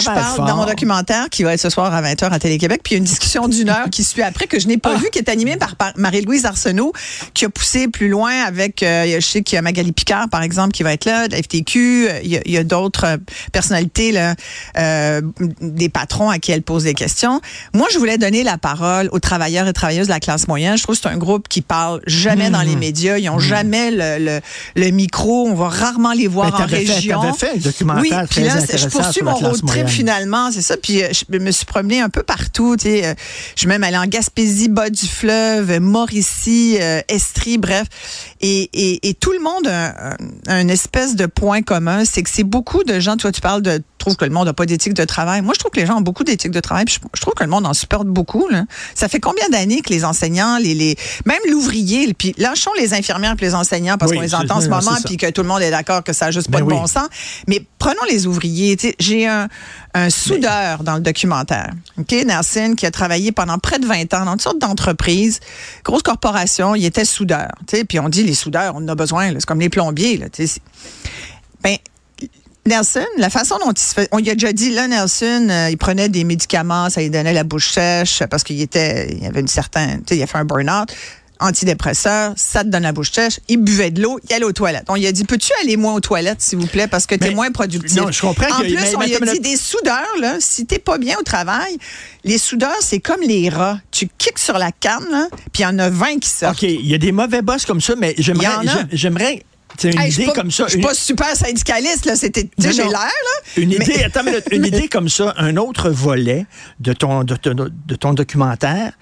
je 0.00 0.04
parle 0.04 0.36
fort. 0.36 0.46
dans 0.46 0.56
mon 0.56 0.66
documentaire 0.66 1.28
qui 1.30 1.42
va 1.44 1.54
être 1.54 1.60
ce 1.60 1.70
soir 1.70 1.92
à 1.94 2.02
20h 2.02 2.30
à 2.30 2.38
Télé-Québec, 2.38 2.80
puis 2.82 2.92
il 2.92 2.94
y 2.94 2.98
a 2.98 2.98
une 2.98 3.04
discussion 3.04 3.48
d'une 3.48 3.68
heure 3.68 3.88
qui 3.90 4.04
suit 4.04 4.22
après 4.22 4.46
que 4.46 4.58
je 4.58 4.66
n'ai 4.68 4.78
pas 4.78 4.92
Ah. 4.94 4.98
vue, 4.98 5.08
qui 5.12 5.18
est 5.18 5.28
animée 5.28 5.56
par, 5.56 5.76
par 5.76 5.92
Marie-Louise 5.96 6.44
Arsenault, 6.44 6.92
qui 7.34 7.44
a 7.44 7.48
poussé 7.48 7.88
plus 7.88 8.08
loin 8.08 8.32
avec, 8.46 8.82
euh, 8.82 9.16
je 9.18 9.20
sais 9.26 9.42
qu'il 9.42 9.56
y 9.56 9.58
a 9.58 9.62
Magali 9.62 9.92
Picard, 9.92 10.28
par 10.28 10.42
exemple, 10.42 10.72
qui 10.72 10.82
va 10.82 10.92
être 10.92 11.04
là, 11.04 11.28
de 11.28 11.32
la 11.32 11.42
FTQ, 11.42 12.08
il 12.22 12.30
y 12.50 12.56
a, 12.58 12.64
d'autres 12.64 13.04
euh, 13.06 13.16
personnalités, 13.52 14.12
là, 14.12 14.34
euh, 14.78 15.20
des 15.60 15.88
patrons 15.88 16.30
à 16.30 16.38
qui 16.38 16.52
elle 16.52 16.62
pose 16.62 16.84
des 16.84 16.94
questions. 16.94 17.40
Moi, 17.74 17.86
je 17.92 17.98
voulais 17.98 18.18
donner 18.18 18.42
la 18.42 18.58
parole 18.58 19.08
aux 19.12 19.18
travailleurs 19.20 19.66
et 19.68 19.72
travailleuses 19.72 20.06
de 20.08 20.12
la 20.12 20.20
classe 20.20 20.48
moyenne. 20.48 20.76
Je 20.76 20.82
trouve 20.82 20.96
que 20.96 21.02
c'est 21.02 21.08
un 21.08 21.16
groupe 21.18 21.48
qui 21.48 21.60
parle 21.62 22.00
jamais 22.06 22.50
dans 22.50 22.62
les 22.62 22.76
médias. 22.76 23.18
Ils 23.18 23.28
ont 23.30 23.38
jamais 23.38 23.90
le, 23.90 24.18
le, 24.24 24.40
le 24.74 24.90
micro. 24.90 25.46
On 25.48 25.54
va 25.54 25.68
rarement 25.68 26.12
les 26.12 26.26
voir 26.26 26.50
Ben, 26.52 26.64
en 26.64 26.68
fait- 26.68 26.76
région. 26.76 27.20
t'avais 27.20 27.32
fait 27.36 27.50
un 27.56 27.58
documentaire 27.58 28.02
oui, 28.02 28.10
très 28.30 28.42
là, 28.42 28.54
je 28.76 28.88
poursuis 28.88 29.22
mon 29.22 29.34
road 29.34 29.52
trip 29.54 29.64
moyenne. 29.64 29.88
finalement, 29.88 30.50
c'est 30.52 30.62
ça. 30.62 30.76
Puis 30.76 31.02
euh, 31.02 31.08
je 31.12 31.38
me 31.38 31.50
suis 31.50 31.66
promenée 31.66 32.00
un 32.00 32.08
peu 32.08 32.22
partout. 32.22 32.76
Tu 32.76 32.84
sais, 32.84 33.06
euh, 33.06 33.14
je 33.54 33.60
suis 33.60 33.68
même 33.68 33.84
allée 33.84 33.96
en 33.96 34.06
Gaspésie, 34.06 34.68
bas 34.68 34.90
du 34.90 35.06
fleuve, 35.06 35.70
euh, 35.70 35.80
Mauricie, 35.80 36.78
Estrie, 37.08 37.58
bref. 37.58 37.86
Et, 38.40 38.70
et, 38.72 39.08
et 39.08 39.14
tout 39.14 39.32
le 39.32 39.40
monde 39.40 39.66
a 39.66 40.12
un, 40.12 40.16
un 40.46 40.68
espèce 40.68 41.16
de 41.16 41.26
point 41.26 41.62
commun, 41.62 42.04
c'est 42.04 42.22
que 42.22 42.30
c'est 42.30 42.44
beaucoup 42.44 42.84
de 42.84 43.00
gens. 43.00 43.16
Toi, 43.16 43.32
tu 43.32 43.40
parles 43.40 43.62
de 43.62 43.82
trouve 44.06 44.16
que 44.16 44.24
le 44.24 44.30
monde 44.30 44.46
n'a 44.46 44.52
pas 44.52 44.66
d'éthique 44.66 44.94
de 44.94 45.04
travail. 45.04 45.42
Moi, 45.42 45.52
je 45.54 45.58
trouve 45.58 45.72
que 45.72 45.80
les 45.80 45.86
gens 45.86 45.96
ont 45.96 46.00
beaucoup 46.00 46.22
d'éthique 46.22 46.52
de 46.52 46.60
travail. 46.60 46.84
puis 46.84 46.98
Je, 47.12 47.20
trouve 47.20 47.34
que 47.34 47.42
le 47.42 47.50
monde 47.50 47.66
en 47.66 47.74
supporte 47.74 48.06
beaucoup. 48.06 48.46
Là. 48.48 48.64
Ça 48.94 49.08
fait 49.08 49.18
combien 49.18 49.48
d'années 49.48 49.80
que 49.80 49.90
les 49.90 50.04
enseignants, 50.04 50.58
les, 50.58 50.74
les 50.74 50.96
même 51.24 51.40
l'ouvrier, 51.50 52.14
puis 52.14 52.32
lâchons 52.38 52.70
les 52.78 52.94
infirmières 52.94 53.34
et 53.36 53.44
les 53.44 53.54
enseignants 53.56 53.98
parce 53.98 54.12
Oui, 54.12 54.18
qu'on 54.18 54.22
les 54.22 54.34
entend 54.36 54.58
en 54.58 54.60
ce 54.60 54.68
moment, 54.68 54.96
puis 55.04 55.16
que 55.16 55.28
tout 55.30 55.42
le 55.42 55.48
monde 55.48 55.60
est 55.60 55.72
d'accord 55.72 56.04
que 56.04 56.12
ça 56.12 56.26
n'a 56.26 56.30
juste 56.30 56.50
Ben 56.50 56.58
pas 56.58 56.64
de 56.64 56.68
oui. 56.70 56.74
bon 56.74 56.86
sens. 56.86 57.08
Mais 57.48 57.64
prenons 57.80 58.04
les 58.08 58.28
ouvriers. 58.28 58.76
J'ai 59.00 59.26
un, 59.26 59.48
un 59.94 60.08
soudeur 60.08 60.84
dans 60.84 60.94
le 60.94 61.00
documentaire, 61.00 61.70
OK, 61.98 62.12
Nelson, 62.12 62.74
qui 62.76 62.86
a 62.86 62.92
travaillé 62.92 63.32
pendant 63.32 63.58
près 63.58 63.80
de 63.80 63.86
20 63.86 64.14
ans 64.14 64.24
dans 64.24 64.32
toutes 64.32 64.42
sortes 64.42 64.58
d'entreprises, 64.60 65.40
grosse 65.84 66.02
corporation, 66.02 66.76
il 66.76 66.84
était 66.84 67.04
soudeur. 67.04 67.50
Puis 67.88 67.98
on 67.98 68.08
dit, 68.08 68.22
les 68.22 68.34
soudeurs, 68.34 68.74
on 68.76 68.84
en 68.84 68.88
a 68.88 68.94
besoin, 68.94 69.32
c'est 69.32 69.46
comme 69.46 69.60
les 69.60 69.68
plombiers. 69.68 70.16
Là, 70.16 70.26
ben, 71.62 71.76
Nelson, 72.66 73.04
la 73.18 73.30
façon 73.30 73.56
dont 73.58 73.72
il 73.72 73.78
se 73.78 73.94
fait, 73.94 74.08
on 74.12 74.18
lui 74.18 74.30
a 74.30 74.34
déjà 74.34 74.52
dit, 74.52 74.70
là, 74.70 74.88
Nelson, 74.88 75.48
euh, 75.50 75.68
il 75.70 75.76
prenait 75.78 76.08
des 76.08 76.24
médicaments, 76.24 76.90
ça 76.90 77.00
lui 77.00 77.10
donnait 77.10 77.32
la 77.32 77.44
bouche 77.44 77.70
sèche 77.72 78.22
parce 78.30 78.42
qu'il 78.44 78.60
était, 78.60 79.16
il 79.20 79.26
avait 79.26 79.40
une 79.40 79.48
certaine, 79.48 79.98
tu 80.04 80.14
sais, 80.14 80.16
il 80.18 80.22
a 80.22 80.26
fait 80.26 80.38
un 80.38 80.44
burn-out. 80.44 80.88
Antidépresseur, 81.38 82.32
ça 82.36 82.64
te 82.64 82.68
donne 82.70 82.84
la 82.84 82.92
bouche 82.92 83.12
sèche. 83.12 83.40
Il 83.48 83.58
buvait 83.58 83.90
de 83.90 84.00
l'eau, 84.00 84.18
il 84.26 84.32
allait 84.34 84.46
aux 84.46 84.52
toilettes. 84.52 84.84
On 84.88 84.94
lui 84.94 85.06
a 85.06 85.12
dit, 85.12 85.24
peux-tu 85.24 85.52
aller 85.62 85.76
moins 85.76 85.92
aux 85.92 86.00
toilettes, 86.00 86.40
s'il 86.40 86.58
vous 86.58 86.66
plaît, 86.66 86.86
parce 86.88 87.04
que 87.06 87.14
tu 87.14 87.24
es 87.24 87.28
Mais- 87.28 87.34
moins 87.34 87.50
productif? 87.50 87.94
non, 88.00 88.10
je 88.10 88.22
comprends 88.22 88.46
En 88.50 88.60
qu'il 88.62 88.70
y 88.70 88.76
a- 88.76 88.80
plus, 88.80 88.96
on 88.96 89.00
lui 89.02 89.14
a 89.14 89.20
dit, 89.34 89.40
des 89.40 89.56
soudeurs, 89.56 90.08
là, 90.18 90.36
si 90.40 90.64
t'es 90.64 90.78
pas 90.78 90.96
bien 90.96 91.18
au 91.18 91.22
travail, 91.22 91.76
les 92.24 92.38
soudeurs, 92.38 92.78
c'est 92.80 93.00
comme 93.00 93.20
les 93.20 93.50
rats. 93.50 93.78
Tu 93.90 94.08
kicks 94.16 94.38
sur 94.38 94.56
la 94.56 94.72
canne, 94.72 95.04
là, 95.10 95.28
puis 95.52 95.62
il 95.62 95.64
y 95.64 95.66
en 95.66 95.78
a 95.78 95.90
20 95.90 96.18
qui 96.20 96.28
sortent. 96.30 96.56
OK, 96.56 96.62
il 96.62 96.86
y 96.86 96.94
a 96.94 96.98
des 96.98 97.12
mauvais 97.12 97.42
boss 97.42 97.66
comme 97.66 97.82
ça, 97.82 97.94
mais 97.98 98.14
J'aimerais... 98.16 99.42
C'est 99.78 99.92
une 99.92 100.00
Hey, 100.00 100.12
idée 100.12 100.26
pas- 100.26 100.32
comme 100.32 100.50
ça. 100.50 100.64
Je 100.64 100.70
suis 100.70 100.78
une- 100.80 100.86
pas 100.86 100.94
super 100.94 101.34
syndicaliste, 101.36 102.06
là. 102.06 102.16
C'était, 102.16 102.48
j'ai 102.58 102.72
l'air, 102.72 102.90
là. 102.92 103.08
Une 103.56 103.68
Mais- 103.70 103.74
idée, 103.76 104.02
attends 104.04 104.20
une 104.20 104.26
minute, 104.30 104.44
une 104.52 104.64
idée 104.66 104.88
comme 104.88 105.08
ça, 105.08 105.34
un 105.38 105.56
autre 105.56 105.90
volet 105.90 106.46
de 106.80 106.92
ton, 106.92 107.24
de, 107.24 107.36
ton- 107.36 107.54
de 107.54 107.94
ton 107.94 108.14
documentaire, 108.14 108.92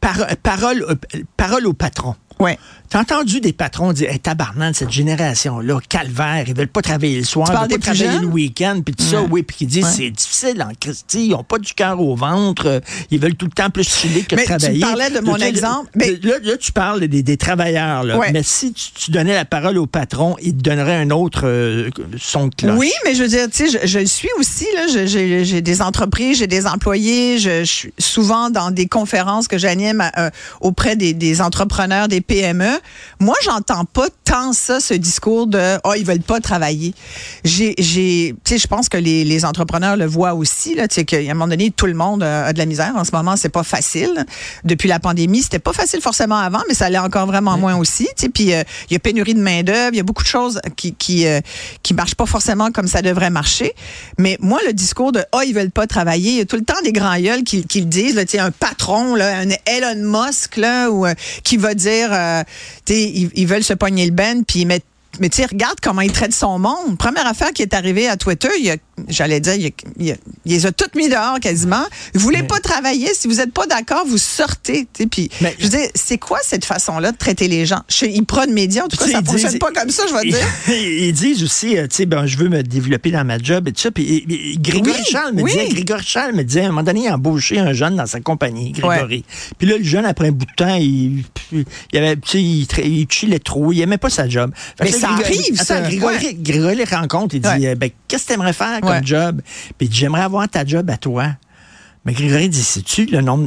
par- 0.00 0.26
parole, 0.42 0.96
parole 1.36 1.66
au 1.66 1.72
patron. 1.72 2.14
Ouais. 2.40 2.58
T'as 2.88 3.02
entendu 3.02 3.40
des 3.40 3.52
patrons 3.52 3.92
dire, 3.92 4.10
hey, 4.10 4.18
tabarnak, 4.18 4.74
cette 4.74 4.90
génération-là, 4.90 5.78
calvaire, 5.88 6.42
ils 6.48 6.56
veulent 6.56 6.66
pas 6.66 6.82
travailler 6.82 7.18
le 7.18 7.24
soir, 7.24 7.48
ils 7.48 7.56
veulent 7.70 7.78
pas 7.78 7.92
travailler 7.92 8.10
jeunes? 8.10 8.22
le 8.22 8.26
week-end, 8.26 8.80
puis 8.84 8.94
tout 8.96 9.04
ça, 9.04 9.20
Ouais. 9.22 9.28
oui, 9.30 9.42
puis 9.44 9.58
qui 9.58 9.66
disent, 9.66 9.84
Ouais. 9.84 9.90
c'est 9.96 10.10
difficile 10.10 10.60
en 10.60 10.72
Christie, 10.78 11.26
ils 11.28 11.34
ont 11.34 11.44
pas 11.44 11.58
du 11.58 11.72
cœur 11.72 12.00
au 12.00 12.16
ventre, 12.16 12.82
ils 13.12 13.20
veulent 13.20 13.36
tout 13.36 13.46
le 13.46 13.52
temps 13.52 13.70
plus 13.70 13.88
chiller 13.88 14.22
que 14.22 14.34
Mais 14.34 14.42
tu 14.42 14.48
travailler. 14.48 14.80
parlais 14.80 15.10
de 15.10 15.20
mon 15.20 15.36
Là, 15.36 15.46
exemple, 15.48 15.90
Là, 15.94 16.06
mais- 16.06 16.28
là, 16.28 16.34
là, 16.42 16.56
tu 16.56 16.72
parles 16.72 17.06
des, 17.06 17.22
des 17.22 17.36
travailleurs, 17.36 18.02
là. 18.02 18.18
Ouais. 18.18 18.32
mais 18.32 18.42
si 18.42 18.72
tu, 18.72 18.90
tu 18.92 19.10
donnais 19.12 19.34
la 19.34 19.44
parole 19.44 19.78
au 19.78 19.86
patron, 19.86 20.34
il 20.42 20.56
te 20.56 20.62
donnerait 20.62 20.96
un 20.96 21.10
autre 21.10 21.42
euh, 21.44 21.90
son 22.18 22.48
de 22.48 22.54
cloche. 22.56 22.76
Oui, 22.76 22.90
mais 23.04 23.14
je 23.14 23.22
veux 23.22 23.28
dire, 23.28 23.46
tu 23.52 23.68
sais, 23.70 23.78
je, 23.82 23.86
je 23.86 23.98
le 24.00 24.06
suis 24.06 24.28
aussi. 24.40 24.66
Là, 24.74 24.86
j'ai, 25.06 25.44
j'ai 25.44 25.60
des 25.62 25.80
entreprises, 25.80 26.38
j'ai 26.38 26.48
des 26.48 26.66
employés. 26.66 27.38
Je, 27.38 27.60
je 27.60 27.70
suis 27.70 27.92
souvent 27.98 28.50
dans 28.50 28.72
des 28.72 28.88
conférences 28.88 29.46
que 29.46 29.58
j'anime 29.58 30.02
euh, 30.18 30.30
auprès 30.60 30.96
des, 30.96 31.14
des 31.14 31.40
entrepreneurs, 31.40 32.08
des 32.08 32.20
PME. 32.30 32.78
Moi, 33.18 33.34
j'entends 33.42 33.84
pas 33.84 34.06
tant 34.24 34.52
ça, 34.52 34.78
ce 34.78 34.94
discours 34.94 35.48
de 35.48 35.78
oh 35.82 35.94
ils 35.96 36.06
veulent 36.06 36.20
pas 36.20 36.38
travailler. 36.38 36.94
J'ai, 37.42 37.74
j'ai, 37.76 38.36
tu 38.44 38.52
sais, 38.52 38.58
je 38.58 38.68
pense 38.68 38.88
que 38.88 38.96
les, 38.96 39.24
les 39.24 39.44
entrepreneurs 39.44 39.96
le 39.96 40.06
voient 40.06 40.34
aussi. 40.34 40.76
Là, 40.76 40.86
tu 40.86 40.94
sais, 40.94 41.04
qu'à 41.04 41.16
un 41.16 41.34
moment 41.34 41.48
donné, 41.48 41.72
tout 41.72 41.86
le 41.86 41.94
monde 41.94 42.22
a 42.22 42.52
de 42.52 42.58
la 42.58 42.66
misère 42.66 42.92
en 42.94 43.02
ce 43.02 43.10
moment. 43.10 43.36
C'est 43.36 43.48
pas 43.48 43.64
facile. 43.64 44.24
Depuis 44.62 44.88
la 44.88 45.00
pandémie, 45.00 45.42
c'était 45.42 45.58
pas 45.58 45.72
facile 45.72 46.00
forcément 46.00 46.36
avant, 46.36 46.60
mais 46.68 46.74
ça 46.74 46.88
l'est 46.88 46.98
encore 46.98 47.26
vraiment 47.26 47.58
moins 47.58 47.76
aussi. 47.76 48.04
Tu 48.16 48.26
sais, 48.26 48.28
puis 48.28 48.54
euh, 48.54 48.62
il 48.88 48.92
y 48.92 48.96
a 48.96 49.00
pénurie 49.00 49.34
de 49.34 49.40
main 49.40 49.64
d'œuvre, 49.64 49.90
il 49.92 49.96
y 49.96 50.00
a 50.00 50.04
beaucoup 50.04 50.22
de 50.22 50.28
choses 50.28 50.60
qui 50.76 50.94
qui 50.94 51.26
euh, 51.26 51.40
qui 51.82 51.94
marchent 51.94 52.14
pas 52.14 52.26
forcément 52.26 52.70
comme 52.70 52.86
ça 52.86 53.02
devrait 53.02 53.30
marcher. 53.30 53.74
Mais 54.18 54.36
moi, 54.40 54.60
le 54.64 54.72
discours 54.72 55.10
de 55.10 55.24
oh 55.32 55.40
ils 55.44 55.52
veulent 55.52 55.72
pas 55.72 55.88
travailler, 55.88 56.30
il 56.30 56.38
y 56.38 56.42
a 56.42 56.44
tout 56.44 56.56
le 56.56 56.64
temps 56.64 56.80
des 56.84 56.92
grands 56.92 57.18
gueules 57.18 57.42
qui, 57.42 57.64
qui 57.64 57.80
le 57.80 57.86
disent. 57.86 58.14
Là, 58.14 58.24
tu 58.24 58.32
sais, 58.32 58.38
un 58.38 58.52
patron, 58.52 59.16
là, 59.16 59.36
un 59.36 59.48
Elon 59.66 59.96
Musk 59.96 60.58
là, 60.58 60.90
ou 60.90 61.06
euh, 61.06 61.14
qui 61.42 61.56
va 61.56 61.74
dire, 61.74 62.10
euh, 62.20 62.42
ils, 62.88 63.46
veulent 63.46 63.64
se 63.64 63.74
pogner 63.74 64.06
le 64.06 64.12
ben 64.12 64.44
puis 64.44 64.60
ils 64.60 64.66
mettent 64.66 64.84
mais 65.18 65.28
regarde 65.28 65.78
comment 65.82 66.02
il 66.02 66.12
traite 66.12 66.32
son 66.32 66.60
monde. 66.60 66.96
Première 66.96 67.26
affaire 67.26 67.52
qui 67.52 67.62
est 67.62 67.74
arrivée 67.74 68.08
à 68.08 68.16
Twitter, 68.16 68.48
il 68.58 68.64
y 68.64 68.70
a 68.70 68.76
j'allais 69.08 69.40
dire, 69.40 69.54
il, 69.54 69.72
il- 69.98 70.16
il 70.46 70.52
les 70.52 70.66
a 70.66 70.72
toutes 70.72 70.94
mis 70.94 71.08
dehors 71.08 71.38
quasiment. 71.40 71.84
Vous 72.14 72.20
voulez 72.20 72.42
pas 72.42 72.60
travailler, 72.60 73.08
si 73.14 73.28
vous 73.28 73.34
n'êtes 73.36 73.52
pas 73.52 73.66
d'accord, 73.66 74.04
vous 74.06 74.18
sortez. 74.18 74.86
Puis, 75.10 75.30
Mais- 75.40 75.54
je 75.58 75.64
veux 75.64 75.70
dire, 75.70 75.88
c'est 75.94 76.18
quoi 76.18 76.38
cette 76.42 76.64
façon-là 76.64 77.12
de 77.12 77.16
traiter 77.16 77.48
les 77.48 77.66
gens? 77.66 77.80
Chez 77.88 78.10
IPRA 78.10 78.46
de 78.46 78.52
médias, 78.52 78.84
en 78.84 78.88
tout 78.88 78.96
cas, 78.96 79.06
ça 79.06 79.18
ils 79.20 79.26
fonctionne 79.26 79.58
pas 79.58 79.70
comme 79.72 79.90
ça, 79.90 80.02
je 80.08 80.14
vais 80.14 80.30
dire. 80.30 80.46
Ils, 80.68 80.72
ils 81.08 81.12
disent 81.12 81.42
aussi, 81.42 81.76
euh, 81.76 81.86
tu 81.86 81.96
sais, 81.96 82.06
ben, 82.06 82.26
je 82.26 82.36
veux 82.36 82.48
me 82.48 82.62
développer 82.62 83.10
dans 83.10 83.24
ma 83.24 83.38
job 83.38 83.68
et 83.68 83.72
tout 83.72 83.80
ça. 83.80 83.90
Puis 83.90 84.04
et- 84.04 84.52
et 84.52 84.56
Grégory 84.58 84.96
Oui, 84.98 85.04
Charles 85.10 85.34
me 85.34 85.42
oui. 85.42 85.50
disait, 85.52 85.68
Grégory 85.68 86.04
Charles 86.04 86.34
me 86.34 86.42
disait, 86.44 86.62
à 86.62 86.64
un 86.64 86.68
moment 86.68 86.82
donné, 86.82 87.00
il 87.04 87.08
a 87.08 87.14
embauché 87.14 87.58
un 87.58 87.72
jeune 87.72 87.96
dans 87.96 88.06
sa 88.06 88.20
compagnie, 88.20 88.72
Grégory. 88.72 89.24
Puis 89.58 89.68
là, 89.68 89.76
le 89.78 89.84
jeune, 89.84 90.04
après 90.06 90.28
un 90.28 90.32
bout 90.32 90.46
de 90.46 90.52
temps, 90.56 90.76
il, 90.76 91.24
il 91.52 91.98
avait, 91.98 92.16
tu 92.16 92.30
sais, 92.30 92.42
il, 92.42 92.66
il 92.86 93.06
chillait 93.10 93.38
trop, 93.38 93.72
il 93.72 93.80
aimait 93.80 93.98
pas 93.98 94.10
sa 94.10 94.28
job. 94.28 94.52
Fait 94.78 94.84
Mais 94.84 94.92
ça 94.92 95.08
Grégory- 95.08 95.24
arrive, 95.24 95.54
Attends, 95.54 95.64
ça. 95.64 95.80
Grégory, 95.82 96.14
Ouais. 96.16 96.34
Grégory 96.40 96.76
les 96.76 96.84
rencontre, 96.84 97.34
il 97.34 97.40
dit, 97.40 97.48
Ouais. 97.48 97.66
euh, 97.68 97.74
ben, 97.74 97.90
qu'est-ce 98.08 98.22
que 98.24 98.28
tu 98.28 98.34
aimerais 98.34 98.52
comme 98.94 99.00
Ouais. 99.00 99.06
job? 99.06 99.40
Puis 99.78 99.88
j'aimerais 99.90 100.22
avoir 100.22 100.48
ta 100.48 100.64
job 100.64 100.88
à 100.90 100.96
toi. 100.96 101.28
Mais 102.06 102.14
Grégory 102.14 102.48
dit, 102.48 102.62
sais-tu 102.62 103.04
le 103.06 103.20
nombre 103.20 103.46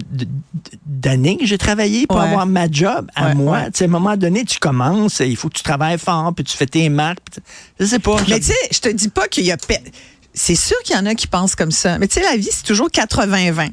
d'années 0.86 1.38
que 1.38 1.46
j'ai 1.46 1.58
travaillé 1.58 2.06
pour 2.06 2.18
Ouais. 2.18 2.24
avoir 2.28 2.46
ma 2.46 2.70
job? 2.70 3.10
À 3.16 3.30
Ouais, 3.30 3.36
moi? 3.36 3.58
ouais. 3.58 3.66
Tu 3.72 3.80
sais, 3.80 3.84
à 3.86 3.88
un 3.88 3.90
moment 3.90 4.16
donné, 4.16 4.46
tu 4.46 4.60
commences, 4.60 5.22
il 5.22 5.36
faut 5.36 5.50
que 5.50 5.58
tu 5.58 5.64
travailles 5.64 5.98
fort, 5.98 6.34
puis 6.36 6.44
tu 6.44 6.56
fais 6.56 6.68
tes 6.68 6.88
marques. 6.90 7.20
Je 7.80 7.86
sais 7.86 8.00
pas. 8.00 8.18
Mais 8.30 8.40
tu 8.40 8.48
sais, 8.48 8.54
je 8.72 8.80
te 8.80 8.90
dis 8.90 9.10
pas 9.10 9.28
qu'il 9.28 9.46
y 9.46 9.52
a. 9.52 9.58
C'est 10.36 10.56
sûr 10.56 10.78
qu'il 10.84 10.96
y 10.96 11.00
en 11.00 11.06
a 11.06 11.16
qui 11.16 11.28
pensent 11.28 11.56
comme 11.56 11.72
ça. 11.72 11.98
Mais 12.00 12.08
tu 12.08 12.16
sais, 12.16 12.22
la 12.22 12.38
vie, 12.38 12.50
c'est 12.52 12.64
toujours 12.64 12.90
80-20. 12.90 13.70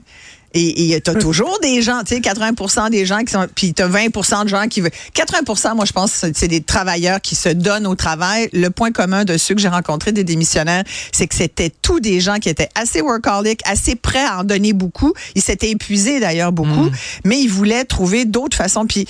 Et 0.54 1.00
tu 1.04 1.10
as 1.10 1.14
toujours 1.20 1.58
des 1.62 1.80
gens, 1.82 2.00
tu 2.04 2.14
sais, 2.16 2.20
80 2.20 2.90
des 2.90 3.06
gens 3.06 3.20
qui 3.20 3.32
sont. 3.32 3.46
Puis 3.54 3.72
tu 3.72 3.82
as 3.82 3.86
20 3.86 4.44
de 4.44 4.48
gens 4.48 4.66
qui 4.68 4.80
veulent. 4.80 4.90
80 5.14 5.74
moi, 5.74 5.84
je 5.84 5.92
pense, 5.92 6.24
c'est 6.34 6.48
des 6.48 6.60
travailleurs 6.60 7.20
qui 7.20 7.34
se 7.36 7.48
donnent 7.48 7.86
au 7.86 7.94
travail. 7.94 8.48
Le 8.52 8.70
point 8.70 8.90
commun 8.90 9.24
de 9.24 9.36
ceux 9.36 9.54
que 9.54 9.60
j'ai 9.60 9.68
rencontrés, 9.68 10.12
des 10.12 10.24
démissionnaires, 10.24 10.84
c'est 11.12 11.26
que 11.26 11.34
c'était 11.34 11.70
tous 11.70 12.00
des 12.00 12.20
gens 12.20 12.38
qui 12.38 12.48
étaient 12.48 12.68
assez 12.74 13.00
workaholic, 13.00 13.60
assez 13.64 13.94
prêts 13.94 14.24
à 14.24 14.40
en 14.40 14.44
donner 14.44 14.72
beaucoup. 14.72 15.12
Ils 15.34 15.42
s'étaient 15.42 15.70
épuisés 15.70 16.20
d'ailleurs 16.20 16.52
beaucoup, 16.52 16.90
mais 17.24 17.38
ils 17.40 17.48
voulaient 17.48 17.84
trouver 17.84 18.24
d'autres 18.24 18.56
façons. 18.56 18.86
Puis 18.86 19.06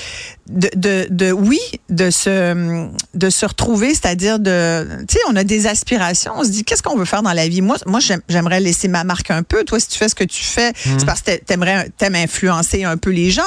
de, 0.48 0.68
de, 0.74 1.06
de 1.10 1.30
oui, 1.32 1.60
de 1.90 2.10
se, 2.10 2.86
de 3.14 3.30
se 3.30 3.46
retrouver, 3.46 3.90
c'est-à-dire 3.90 4.38
de, 4.40 4.84
tu 5.08 5.14
sais, 5.14 5.20
on 5.28 5.36
a 5.36 5.44
des 5.44 5.66
aspirations. 5.68 6.32
On 6.36 6.42
se 6.44 6.48
dit, 6.50 6.64
qu'est-ce 6.64 6.82
qu'on 6.82 6.96
veut 6.96 7.04
faire 7.04 7.22
dans 7.22 7.32
la 7.32 7.46
vie? 7.48 7.62
Moi, 7.62 7.76
moi, 7.86 8.00
j'aime- 8.00 8.22
j'aimerais 8.28 8.58
laisser 8.60 8.88
ma 8.88 9.04
marque 9.04 9.30
un 9.30 9.42
peu. 9.44 9.62
Toi, 9.64 9.78
si 9.78 9.86
tu 9.88 9.96
fais 9.98 10.08
ce 10.08 10.14
que 10.16 10.24
tu 10.24 10.42
fais, 10.42 10.72
c'est 10.84 11.04
parce 11.06 11.20
que 11.22 11.29
t'aimerais, 11.38 11.88
t'aimes 11.96 12.16
influencer 12.16 12.84
un 12.84 12.96
peu 12.96 13.10
les 13.10 13.30
gens. 13.30 13.42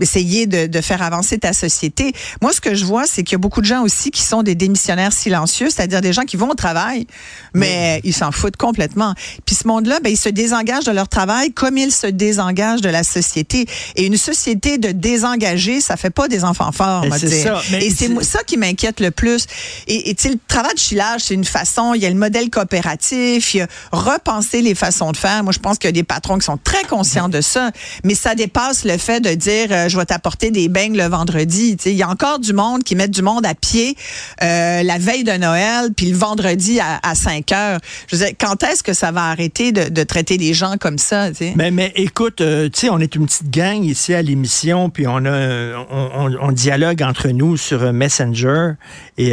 Essayer 0.00 0.46
de, 0.46 0.66
de 0.66 0.80
faire 0.80 1.02
avancer 1.02 1.38
ta 1.38 1.52
société. 1.52 2.12
Moi, 2.42 2.52
ce 2.52 2.60
que 2.60 2.74
je 2.74 2.84
vois, 2.84 3.04
c'est 3.06 3.22
qu'il 3.22 3.32
y 3.32 3.36
a 3.36 3.38
beaucoup 3.38 3.60
de 3.60 3.66
gens 3.66 3.82
aussi 3.82 4.10
qui 4.10 4.22
sont 4.22 4.42
des 4.42 4.54
démissionnaires 4.54 5.12
silencieux, 5.12 5.68
c'est-à-dire 5.70 6.00
des 6.00 6.12
gens 6.12 6.22
qui 6.22 6.36
vont 6.36 6.50
au 6.50 6.54
travail, 6.54 7.06
mais 7.54 8.00
ils 8.04 8.14
s'en 8.14 8.32
foutent 8.32 8.56
complètement. 8.56 9.14
Puis 9.46 9.54
ce 9.54 9.66
monde-là, 9.66 10.00
ben, 10.02 10.10
ils 10.10 10.16
se 10.16 10.28
désengagent 10.28 10.84
de 10.84 10.92
leur 10.92 11.08
travail 11.08 11.52
comme 11.52 11.78
ils 11.78 11.92
se 11.92 12.06
désengagent 12.06 12.80
de 12.80 12.88
la 12.88 13.02
société. 13.02 13.66
Et 13.96 14.06
une 14.06 14.16
société 14.16 14.78
de 14.78 14.92
désengagés, 14.92 15.80
ça 15.80 15.96
fait 15.96 16.10
pas 16.10 16.28
des 16.28 16.44
enfants 16.44 16.72
forts, 16.72 17.02
on 17.04 17.08
va 17.08 17.18
c'est 17.18 17.28
dire. 17.28 17.62
ça, 17.62 17.78
Et 17.78 17.90
c'est 17.90 18.22
ça 18.22 18.42
qui 18.44 18.56
m'inquiète 18.56 19.00
le 19.00 19.10
plus. 19.10 19.46
Et 19.86 20.14
le 20.24 20.34
travail 20.46 20.74
de 20.74 20.78
chillage, 20.78 21.22
c'est 21.22 21.34
une 21.34 21.44
façon. 21.44 21.94
Il 21.94 22.02
y 22.02 22.06
a 22.06 22.10
le 22.10 22.16
modèle 22.16 22.50
coopératif, 22.50 23.54
il 23.54 23.58
y 23.58 23.60
a 23.62 23.66
repenser 23.92 24.62
les 24.62 24.74
façons 24.74 25.12
de 25.12 25.16
faire. 25.16 25.42
Moi, 25.42 25.52
je 25.52 25.58
pense 25.58 25.78
qu'il 25.78 25.88
y 25.88 25.90
a 25.90 25.92
des 25.92 26.02
patrons 26.02 26.38
qui 26.38 26.44
sont 26.44 26.58
très 26.68 26.84
conscients 26.84 27.30
de 27.30 27.40
ça, 27.40 27.70
mais 28.04 28.14
ça 28.14 28.34
dépasse 28.34 28.84
le 28.84 28.98
fait 28.98 29.20
de 29.20 29.30
dire 29.30 29.68
euh, 29.70 29.88
je 29.88 29.96
vais 29.96 30.04
t'apporter 30.04 30.50
des 30.50 30.68
beignes 30.68 30.98
le 30.98 31.06
vendredi. 31.06 31.78
Il 31.86 31.92
y 31.92 32.02
a 32.02 32.10
encore 32.10 32.38
du 32.38 32.52
monde 32.52 32.84
qui 32.84 32.94
met 32.94 33.08
du 33.08 33.22
monde 33.22 33.46
à 33.46 33.54
pied 33.54 33.96
euh, 34.42 34.82
la 34.82 34.98
veille 34.98 35.24
de 35.24 35.32
Noël, 35.32 35.88
puis 35.96 36.10
le 36.10 36.18
vendredi 36.18 36.78
à, 36.78 37.00
à 37.02 37.14
5 37.14 37.52
heures. 37.52 37.78
Je 38.06 38.16
veux 38.16 38.26
dire, 38.26 38.34
quand 38.38 38.62
est-ce 38.64 38.82
que 38.82 38.92
ça 38.92 39.12
va 39.12 39.30
arrêter 39.30 39.72
de, 39.72 40.02
traiter 40.02 40.36
les 40.36 40.52
gens 40.52 40.74
comme 40.78 40.98
ça? 40.98 41.30
Mais, 41.56 41.70
mais 41.70 41.90
écoute, 41.96 42.42
euh, 42.42 42.68
tu 42.68 42.80
sais, 42.80 42.90
on 42.90 42.98
est 42.98 43.14
une 43.14 43.24
petite 43.24 43.50
gang 43.50 43.82
ici 43.82 44.12
à 44.12 44.20
l'émission, 44.20 44.90
puis 44.90 45.06
on 45.06 45.24
a 45.24 45.86
on, 45.90 46.52
dialogue 46.52 47.02
entre 47.02 47.28
nous 47.28 47.56
sur 47.56 47.94
Messenger. 47.94 48.72
Et, 49.16 49.32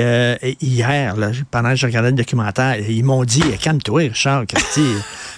hier, 0.62 1.18
là, 1.18 1.32
pendant 1.52 1.72
que 1.72 1.76
je 1.76 1.86
regardais 1.86 2.12
le 2.12 2.16
documentaire, 2.16 2.78
ils 2.80 3.04
m'ont 3.04 3.26
dit 3.26 3.44
Calme-toi, 3.62 4.04
Richard, 4.04 4.46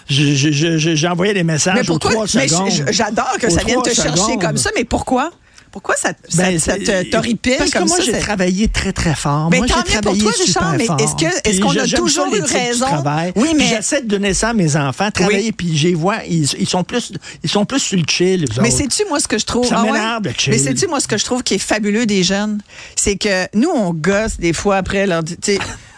J'ai 0.09 1.07
envoyé 1.07 1.33
des 1.33 1.43
messages 1.43 1.75
Mais 1.75 1.81
aux 1.89 1.99
pourquoi? 1.99 2.11
trois 2.25 2.25
Mais 2.35 2.47
secondes. 2.47 2.71
j'adore 2.91 3.37
que 3.39 3.47
Aux 3.47 3.49
ça 3.49 3.63
vienne 3.63 3.81
te 3.81 3.89
trois 3.89 4.03
chercher 4.15 4.37
comme 4.37 4.57
ça, 4.57 4.69
mais 4.75 4.83
pourquoi? 4.85 5.31
Pourquoi 5.69 5.95
ça, 5.97 6.09
ça, 6.29 6.43
Ben, 6.43 6.57
ça 6.57 6.77
te 6.77 7.03
t'horripile 7.11 7.55
Parce 7.57 7.69
que 7.69 7.77
comme 7.77 7.89
moi, 7.89 7.97
ça? 7.97 8.03
j'ai 8.03 8.17
travaillé 8.17 8.67
très, 8.69 8.93
très 8.93 9.13
fort. 9.13 9.49
Mais 9.51 9.57
moi, 9.57 9.67
tant 9.67 9.75
mieux 9.87 10.01
pour 10.01 10.17
toi, 10.17 10.31
Richard, 10.39 10.75
mais 10.77 10.85
est-ce 10.85 11.15
Puis 11.43 11.59
qu'on 11.59 11.69
a 11.69 11.73
j'aime 11.73 11.87
ça, 11.87 11.97
toujours 11.97 12.33
eu 12.33 12.41
raison? 12.41 12.85
travail. 12.85 13.33
Oui, 13.35 13.49
Puis 13.49 13.57
mais- 13.57 13.67
j'essaie 13.67 14.01
de 14.01 14.07
donner 14.07 14.33
ça 14.33 14.49
à 14.49 14.53
mes 14.53 14.75
enfants, 14.77 15.11
travailler, 15.11 15.51
puis 15.51 15.77
je 15.77 15.89
les 15.89 15.93
vois, 15.93 16.19
ils, 16.27 16.45
ils 16.57 16.67
sont 16.69 16.83
plus, 16.83 17.11
ils 17.43 17.49
sont 17.49 17.65
plus 17.65 17.79
sur 17.79 17.97
le 17.99 18.05
chill, 18.09 18.45
Mais 18.61 18.71
sais-tu, 18.71 19.03
moi, 19.09 19.19
ce 19.19 19.27
que 19.27 19.37
je 19.37 19.45
trouve. 19.45 19.67
Ça 19.67 19.83
Ah 19.85 19.91
ouais? 19.91 19.99
le 20.23 20.31
chill. 20.35 20.53
Mais 20.53 20.57
sais-tu, 20.57 20.87
moi, 20.87 20.99
ce 21.01 21.07
que 21.07 21.17
je 21.17 21.25
trouve 21.25 21.43
qui 21.43 21.55
est 21.55 21.59
fabuleux 21.59 22.05
des 22.05 22.23
jeunes, 22.23 22.59
c'est 22.95 23.17
que 23.17 23.45
nous, 23.53 23.69
on 23.69 23.93
gosse 23.93 24.37
des 24.39 24.53
fois 24.53 24.77
après 24.77 25.05
leur. 25.05 25.21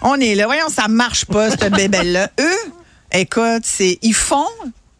On 0.02 0.16
est 0.16 0.34
là, 0.36 0.46
voyons, 0.48 0.68
ça 0.76 0.88
marche 0.90 1.26
pas, 1.26 1.52
cette 1.52 1.72
bébelle-là. 1.76 2.32
Eux, 2.40 2.72
écoute, 3.12 3.64
c'est. 3.64 4.00
Ils 4.02 4.14
font. 4.14 4.46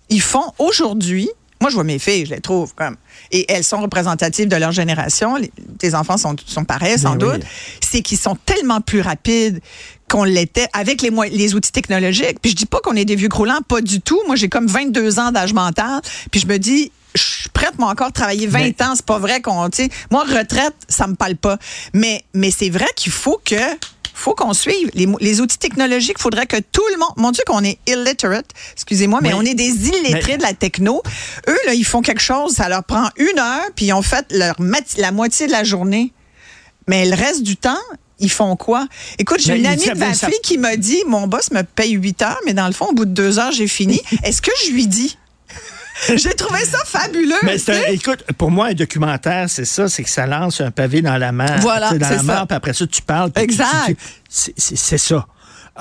Ils 0.10 0.22
font 0.22 0.52
aujourd'hui. 0.58 1.30
Moi, 1.62 1.70
je 1.70 1.76
vois 1.76 1.84
mes 1.84 2.00
filles, 2.00 2.26
je 2.26 2.34
les 2.34 2.40
trouve 2.42 2.74
comme. 2.74 2.96
Et 3.32 3.46
elles 3.52 3.66
sont 3.66 3.82
représentatives 3.82 4.48
de 4.48 4.56
leur 4.56 4.72
génération. 4.72 5.36
Les- 5.36 5.52
tes 5.78 5.94
enfants 5.94 6.18
sont, 6.18 6.36
sont 6.46 6.64
pareils, 6.64 6.98
sans 6.98 7.16
Ben 7.18 7.28
oui. 7.28 7.34
doute. 7.40 7.48
C'est 7.82 8.02
qu'ils 8.02 8.18
sont 8.18 8.36
tellement 8.46 8.80
plus 8.80 9.02
rapides 9.02 9.60
qu'on 10.10 10.24
l'était 10.24 10.68
avec 10.74 11.02
les, 11.02 11.54
outils 11.56 11.72
technologiques. 11.74 12.40
Puis 12.42 12.52
je 12.52 12.56
dis 12.56 12.66
pas 12.66 12.80
qu'on 12.80 12.96
est 12.96 13.04
des 13.06 13.16
vieux 13.18 13.28
croulants, 13.28 13.60
pas 13.68 13.82
du 13.82 14.00
tout. 14.02 14.20
Moi, 14.26 14.36
j'ai 14.38 14.48
comme 14.48 14.68
22 14.68 15.20
ans 15.20 15.32
d'âge 15.32 15.54
mental. 15.54 16.00
Puis 16.32 16.40
je 16.40 16.48
me 16.48 16.58
dis, 16.58 16.92
je 17.14 17.22
suis 17.22 17.50
prête, 17.50 17.78
moi, 17.78 17.90
encore 17.92 18.14
travailler 18.14 18.48
20 18.48 18.60
Mais- 18.60 18.84
ans. 18.84 18.94
C'est 18.96 19.06
pas 19.06 19.20
vrai 19.20 19.42
qu'on, 19.42 19.70
tu 19.70 19.84
sais, 19.84 19.90
moi, 20.12 20.24
retraite, 20.24 20.76
ça 20.88 21.08
me 21.08 21.16
parle 21.16 21.36
pas. 21.36 21.58
Mais, 21.94 22.24
mais 22.34 22.52
c'est 22.52 22.70
vrai 22.70 22.88
qu'il 22.96 23.12
faut 23.12 23.40
que, 23.44 23.56
faut 24.20 24.36
qu'on 24.36 24.54
suive 24.54 24.90
les, 24.94 25.42
outils 25.42 25.58
technologiques. 25.58 26.16
Il 26.20 26.22
faudrait 26.22 26.46
que 26.48 26.58
tout 26.58 26.84
le 26.94 27.00
monde, 27.00 27.14
mon 27.18 27.32
Dieu, 27.32 27.44
qu'on 27.48 27.64
est 27.64 27.80
illiterate, 27.88 28.46
excusez-moi, 28.74 29.20
mais 29.22 29.34
Oui. 29.34 29.40
on 29.40 29.46
est 29.46 29.54
des 29.56 29.88
illettrés 29.88 30.34
Mais- 30.34 30.38
de 30.38 30.44
la 30.44 30.54
techno. 30.54 31.02
Eux, 31.48 31.58
là, 31.66 31.74
ils 31.74 31.86
font 31.86 32.02
quelque 32.02 32.22
chose, 32.22 32.54
ça 32.54 32.70
leur 32.70 32.84
prend 32.84 33.10
une 33.18 33.40
heure, 33.40 33.66
puis 33.76 33.86
ils 33.88 33.94
ont 33.94 34.02
fait 34.02 34.26
leur 34.32 34.56
la 34.98 35.12
moitié 35.12 35.48
de 35.48 35.52
la 35.52 35.64
journée. 35.64 36.12
Mais 36.88 37.06
le 37.06 37.16
reste 37.16 37.44
du 37.44 37.56
temps, 37.56 37.78
ils 38.20 38.32
font 38.32 38.56
quoi? 38.56 38.88
Écoute, 39.20 39.40
j'ai 39.40 39.56
une 39.58 39.66
amie 39.68 39.86
de 39.86 39.94
ma 39.94 40.14
ça- 40.14 40.28
fille 40.28 40.40
qui 40.44 40.58
m'a 40.58 40.76
dit, 40.76 41.02
mon 41.08 41.28
boss 41.28 41.52
me 41.52 41.62
paye 41.62 41.92
8 41.94 42.22
heures, 42.24 42.40
mais 42.46 42.54
dans 42.54 42.68
le 42.68 42.74
fond, 42.74 42.88
au 42.88 42.94
bout 42.94 43.06
de 43.06 43.14
deux 43.14 43.38
heures, 43.40 43.52
j'ai 43.52 43.68
fini. 43.68 44.02
Est-ce 44.24 44.42
que 44.42 44.52
je 44.66 44.72
lui 44.72 44.88
dis? 44.88 45.18
j'ai 46.16 46.34
trouvé 46.34 46.60
ça 46.66 46.80
fabuleux. 46.86 47.36
Mais 47.44 47.58
un- 47.70 47.92
écoute, 47.92 48.24
pour 48.38 48.52
moi, 48.52 48.68
un 48.68 48.74
documentaire, 48.74 49.50
c'est 49.50 49.66
ça, 49.66 49.88
c'est 49.90 50.04
que 50.04 50.10
ça 50.10 50.26
lance 50.26 50.62
un 50.62 50.72
pavé 50.72 51.02
dans 51.02 51.18
la 51.18 51.32
mer. 51.32 51.58
Voilà, 51.62 51.92
dans 51.94 52.08
c'est 52.08 52.14
la 52.16 52.18
ça. 52.18 52.24
mer, 52.24 52.48
puis 52.48 52.56
après 52.56 52.74
ça, 52.74 52.88
tu 52.88 53.02
parles. 53.02 53.32
Exact. 53.36 53.96
c'est 54.30 54.98
ça. 54.98 55.26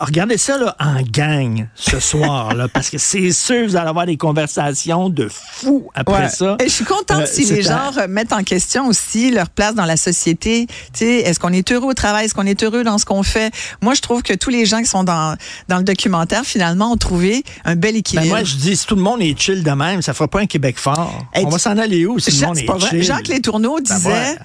Regardez 0.00 0.38
ça 0.38 0.59
là, 0.59 0.76
en 0.81 1.02
gang 1.02 1.67
ce 1.75 1.99
soir, 2.00 2.55
là, 2.55 2.69
parce 2.69 2.90
que 2.90 2.99
c'est 2.99 3.31
sûr 3.33 3.57
que 3.62 3.67
vous 3.69 3.76
allez 3.76 3.88
avoir 3.88 4.07
des 4.07 4.17
conversations 4.17 5.09
de 5.09 5.28
fous 5.31 5.88
après 5.95 6.23
Ouais. 6.25 6.28
ça. 6.28 6.57
Et 6.61 6.64
je 6.69 6.73
suis 6.75 6.85
contente 6.85 7.23
Euh, 7.23 7.26
si 7.31 7.45
les 7.45 7.69
un- 7.69 7.73
gens 7.73 7.90
remettent 8.02 8.33
en 8.33 8.43
question 8.43 8.87
aussi 8.88 9.31
leur 9.31 9.50
place 9.50 9.75
dans 9.75 9.85
la 9.85 9.97
société. 9.97 10.67
Est-ce 11.00 11.38
qu'on 11.40 11.52
est 11.52 11.71
heureux 11.73 11.88
au 11.90 11.95
travail? 11.95 12.25
Est-ce 12.26 12.35
qu'on 12.35 12.47
est 12.47 12.62
heureux 12.62 12.85
dans 12.85 12.99
ce 12.99 13.05
qu'on 13.05 13.23
fait? 13.23 13.52
Moi, 13.83 13.95
je 13.95 14.00
trouve 14.00 14.23
que 14.23 14.33
tous 14.35 14.50
les 14.50 14.64
gens 14.67 14.78
qui 14.81 14.87
sont 14.87 15.05
dans, 15.05 15.37
dans 15.69 15.78
le 15.78 15.85
documentaire, 15.85 16.45
finalement, 16.45 16.93
ont 16.93 16.97
trouvé 16.97 17.43
un 17.64 17.76
bel 17.76 17.93
Ben, 17.93 17.99
équilibre. 17.99 18.28
moi, 18.28 18.45
je 18.45 18.57
dis, 18.57 18.76
si 18.76 18.87
tout 18.87 18.97
le 18.97 19.02
monde 19.02 19.21
est 19.23 19.38
chill 19.38 19.62
de 19.62 19.71
même, 19.71 20.02
ça 20.02 20.12
fera 20.14 20.28
pas 20.28 20.40
un 20.40 20.47
Québec 20.47 20.78
fort. 20.78 21.12
On 21.37 21.49
va 21.49 21.59
s'en 21.59 21.76
aller 21.78 22.07
où 22.07 22.19
si 22.19 22.26
tout 22.31 22.37
le 22.37 22.40
Jacques, 22.40 22.49
monde 22.49 22.59
est, 22.59 22.67
vrai. 22.67 22.90
chill? 22.90 23.02
Jacques 23.02 23.28
Létourneau 23.28 23.76
Ben 23.76 23.83
disait, 23.97 24.09
ouais. 24.11 24.37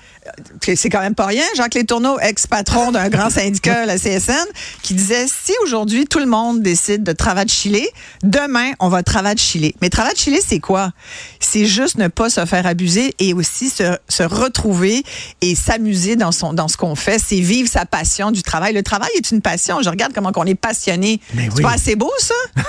C'est 0.62 0.90
quand 0.90 1.02
même 1.02 1.16
pas 1.16 1.26
rien, 1.26 1.44
Jacques 1.56 1.76
Létourneau, 1.76 2.20
ex-patron 2.20 2.92
d'un 2.92 3.10
grand 3.10 3.30
syndicat, 3.30 3.86
la 3.86 3.98
CSN, 3.98 4.46
qui 4.82 4.94
disait, 4.94 5.26
si 5.28 5.54
aujourd'hui 5.64 6.06
tout 6.06 6.20
le 6.20 6.26
monde 6.26 6.62
décide 6.62 7.04
de 7.04 7.12
travailler 7.12 7.46
de 7.46 7.52
Chili, 7.52 7.88
demain, 8.24 8.72
on 8.80 8.90
va 8.90 9.04
travailler 9.04 9.36
de 9.36 9.40
Chili. 9.40 9.76
Mais 9.82 9.90
travailler 9.90 10.16
de 10.16 10.20
Chili, 10.20 10.40
c'est 10.46 10.60
quoi? 10.60 10.92
C'est 11.40 11.66
juste 11.66 11.98
ne 11.98 12.08
pas 12.08 12.30
se 12.30 12.46
faire 12.46 12.66
abuser 12.66 13.14
et 13.20 13.34
aussi 13.34 13.70
se, 13.70 13.98
se 14.08 14.24
retrouver 14.24 15.04
et 15.42 15.56
s'amuser 15.56 16.16
dans, 16.16 16.32
son, 16.32 16.54
dans 16.54 16.68
ce 16.68 16.78
qu'on 16.78 16.96
fait. 16.96 17.20
C'est 17.20 17.40
vivre 17.40 17.70
sa 17.70 17.86
passion 17.86 18.32
du 18.32 18.44
travail. 18.44 18.74
Le 18.74 18.84
travail 18.84 19.10
est 19.16 19.32
une 19.32 19.42
passion. 19.42 19.82
Je 19.82 19.90
regarde 19.90 20.14
comment 20.14 20.32
on 20.36 20.46
est 20.46 20.56
passionné. 20.56 21.20
C'est 21.34 21.54
oui. 21.56 21.62
pas 21.62 21.74
assez 21.74 21.96
beau, 21.96 22.12
ça? 22.20 22.36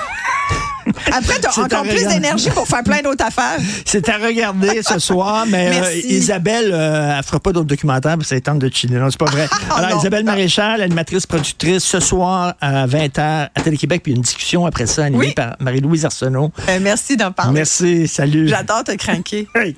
Après, 1.13 1.39
tu 1.41 1.47
as 1.47 1.63
encore 1.65 1.83
plus 1.83 2.07
d'énergie 2.07 2.51
pour 2.51 2.67
faire 2.67 2.83
plein 2.83 3.01
d'autres 3.03 3.25
affaires. 3.25 3.59
C'est 3.85 4.09
à 4.09 4.19
regarder 4.19 4.83
ce 4.83 4.99
soir, 5.05 5.45
mais 5.49 5.81
euh. 5.83 5.95
Isabelle, 6.05 6.71
euh, 6.73 7.15
elle 7.19 7.25
fera 7.25 7.41
pas 7.41 7.53
d'autres 7.53 7.67
documentaires 7.67 8.17
parce 8.17 8.29
qu'elle 8.31 8.41
tente 8.43 8.59
de 8.59 8.71
chiller. 8.73 8.99
Non, 8.99 9.11
c'est 9.11 9.19
pas 9.19 9.31
vrai. 9.31 9.49
Alors, 9.77 9.91
non. 9.91 10.01
Isabelle 10.01 10.25
Maréchal, 10.25 10.83
animatrice, 10.83 11.27
productrice, 11.27 11.85
ce 11.85 12.01
soir 12.01 12.55
à 12.61 12.87
20h 12.87 13.49
à 13.55 13.61
Télé-Québec, 13.63 14.03
puis 14.03 14.13
une 14.13 14.23
discussion 14.23 14.67
après 14.67 14.87
ça 14.87 15.05
animée 15.05 15.27
Oui. 15.29 15.35
par 15.35 15.57
Marie-Louise 15.61 16.05
Arsenault. 16.05 16.53
Euh, 16.69 16.79
merci 16.81 17.17
d'en 17.17 17.33
parler. 17.33 17.53
Merci, 17.55 18.09
salut. 18.09 18.49
J'adore 18.49 18.85
te 18.85 18.93
craquer. 18.93 19.49
Hey, 19.55 19.77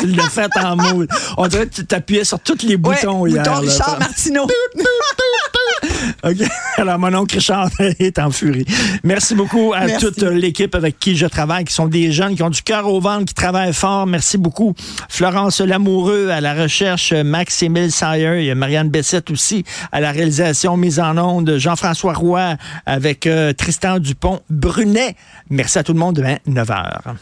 tu 0.00 0.06
l'as 0.06 0.28
fait 0.30 0.50
en 0.62 0.76
moule. 0.76 1.08
On 1.36 1.46
dirait 1.48 1.66
que 1.66 1.74
tu 1.74 1.84
t'appuyais 1.86 2.24
sur 2.24 2.38
tous 2.40 2.62
les 2.62 2.76
boutons 2.76 3.20
ouais, 3.20 3.30
hier. 3.30 3.42
bouton 3.42 3.60
là. 3.60 3.70
Richard 3.72 3.98
Martineau. 3.98 4.46
OK. 6.24 6.36
Alors, 6.76 6.98
mon 6.98 7.14
oncle 7.14 7.36
Richard 7.36 7.70
est 7.98 8.18
en 8.18 8.30
furie. 8.30 8.64
Merci 9.04 9.34
beaucoup 9.34 9.72
à 9.74 9.86
Merci. 9.86 10.06
toute 10.06 10.22
l'équipe 10.22 10.74
avec 10.74 10.98
qui 10.98 11.16
je 11.16 11.26
travaille, 11.26 11.64
qui 11.64 11.72
sont 11.74 11.86
des 11.86 12.12
jeunes, 12.12 12.36
qui 12.36 12.42
ont 12.42 12.50
du 12.50 12.62
cœur 12.62 12.86
au 12.86 13.00
ventre, 13.00 13.26
qui 13.26 13.34
travaillent 13.34 13.72
fort. 13.72 14.06
Merci 14.06 14.38
beaucoup. 14.38 14.74
Florence 15.08 15.60
Lamoureux 15.60 16.28
à 16.30 16.40
la 16.40 16.54
recherche, 16.54 17.12
Max-Émile 17.12 17.92
Sayer, 17.92 18.50
a 18.50 18.54
Marianne 18.54 18.90
Bessette 18.90 19.30
aussi 19.30 19.64
à 19.92 20.00
la 20.00 20.12
réalisation, 20.12 20.76
mise 20.76 21.00
en 21.00 21.16
onde, 21.18 21.56
Jean-François 21.58 22.14
Roy 22.14 22.56
avec 22.86 23.26
euh, 23.26 23.52
Tristan 23.52 23.98
Dupont-Brunet. 23.98 25.16
Merci 25.50 25.78
à 25.78 25.82
tout 25.82 25.92
le 25.92 25.98
monde 25.98 26.16
demain, 26.16 26.36
9h. 26.48 27.14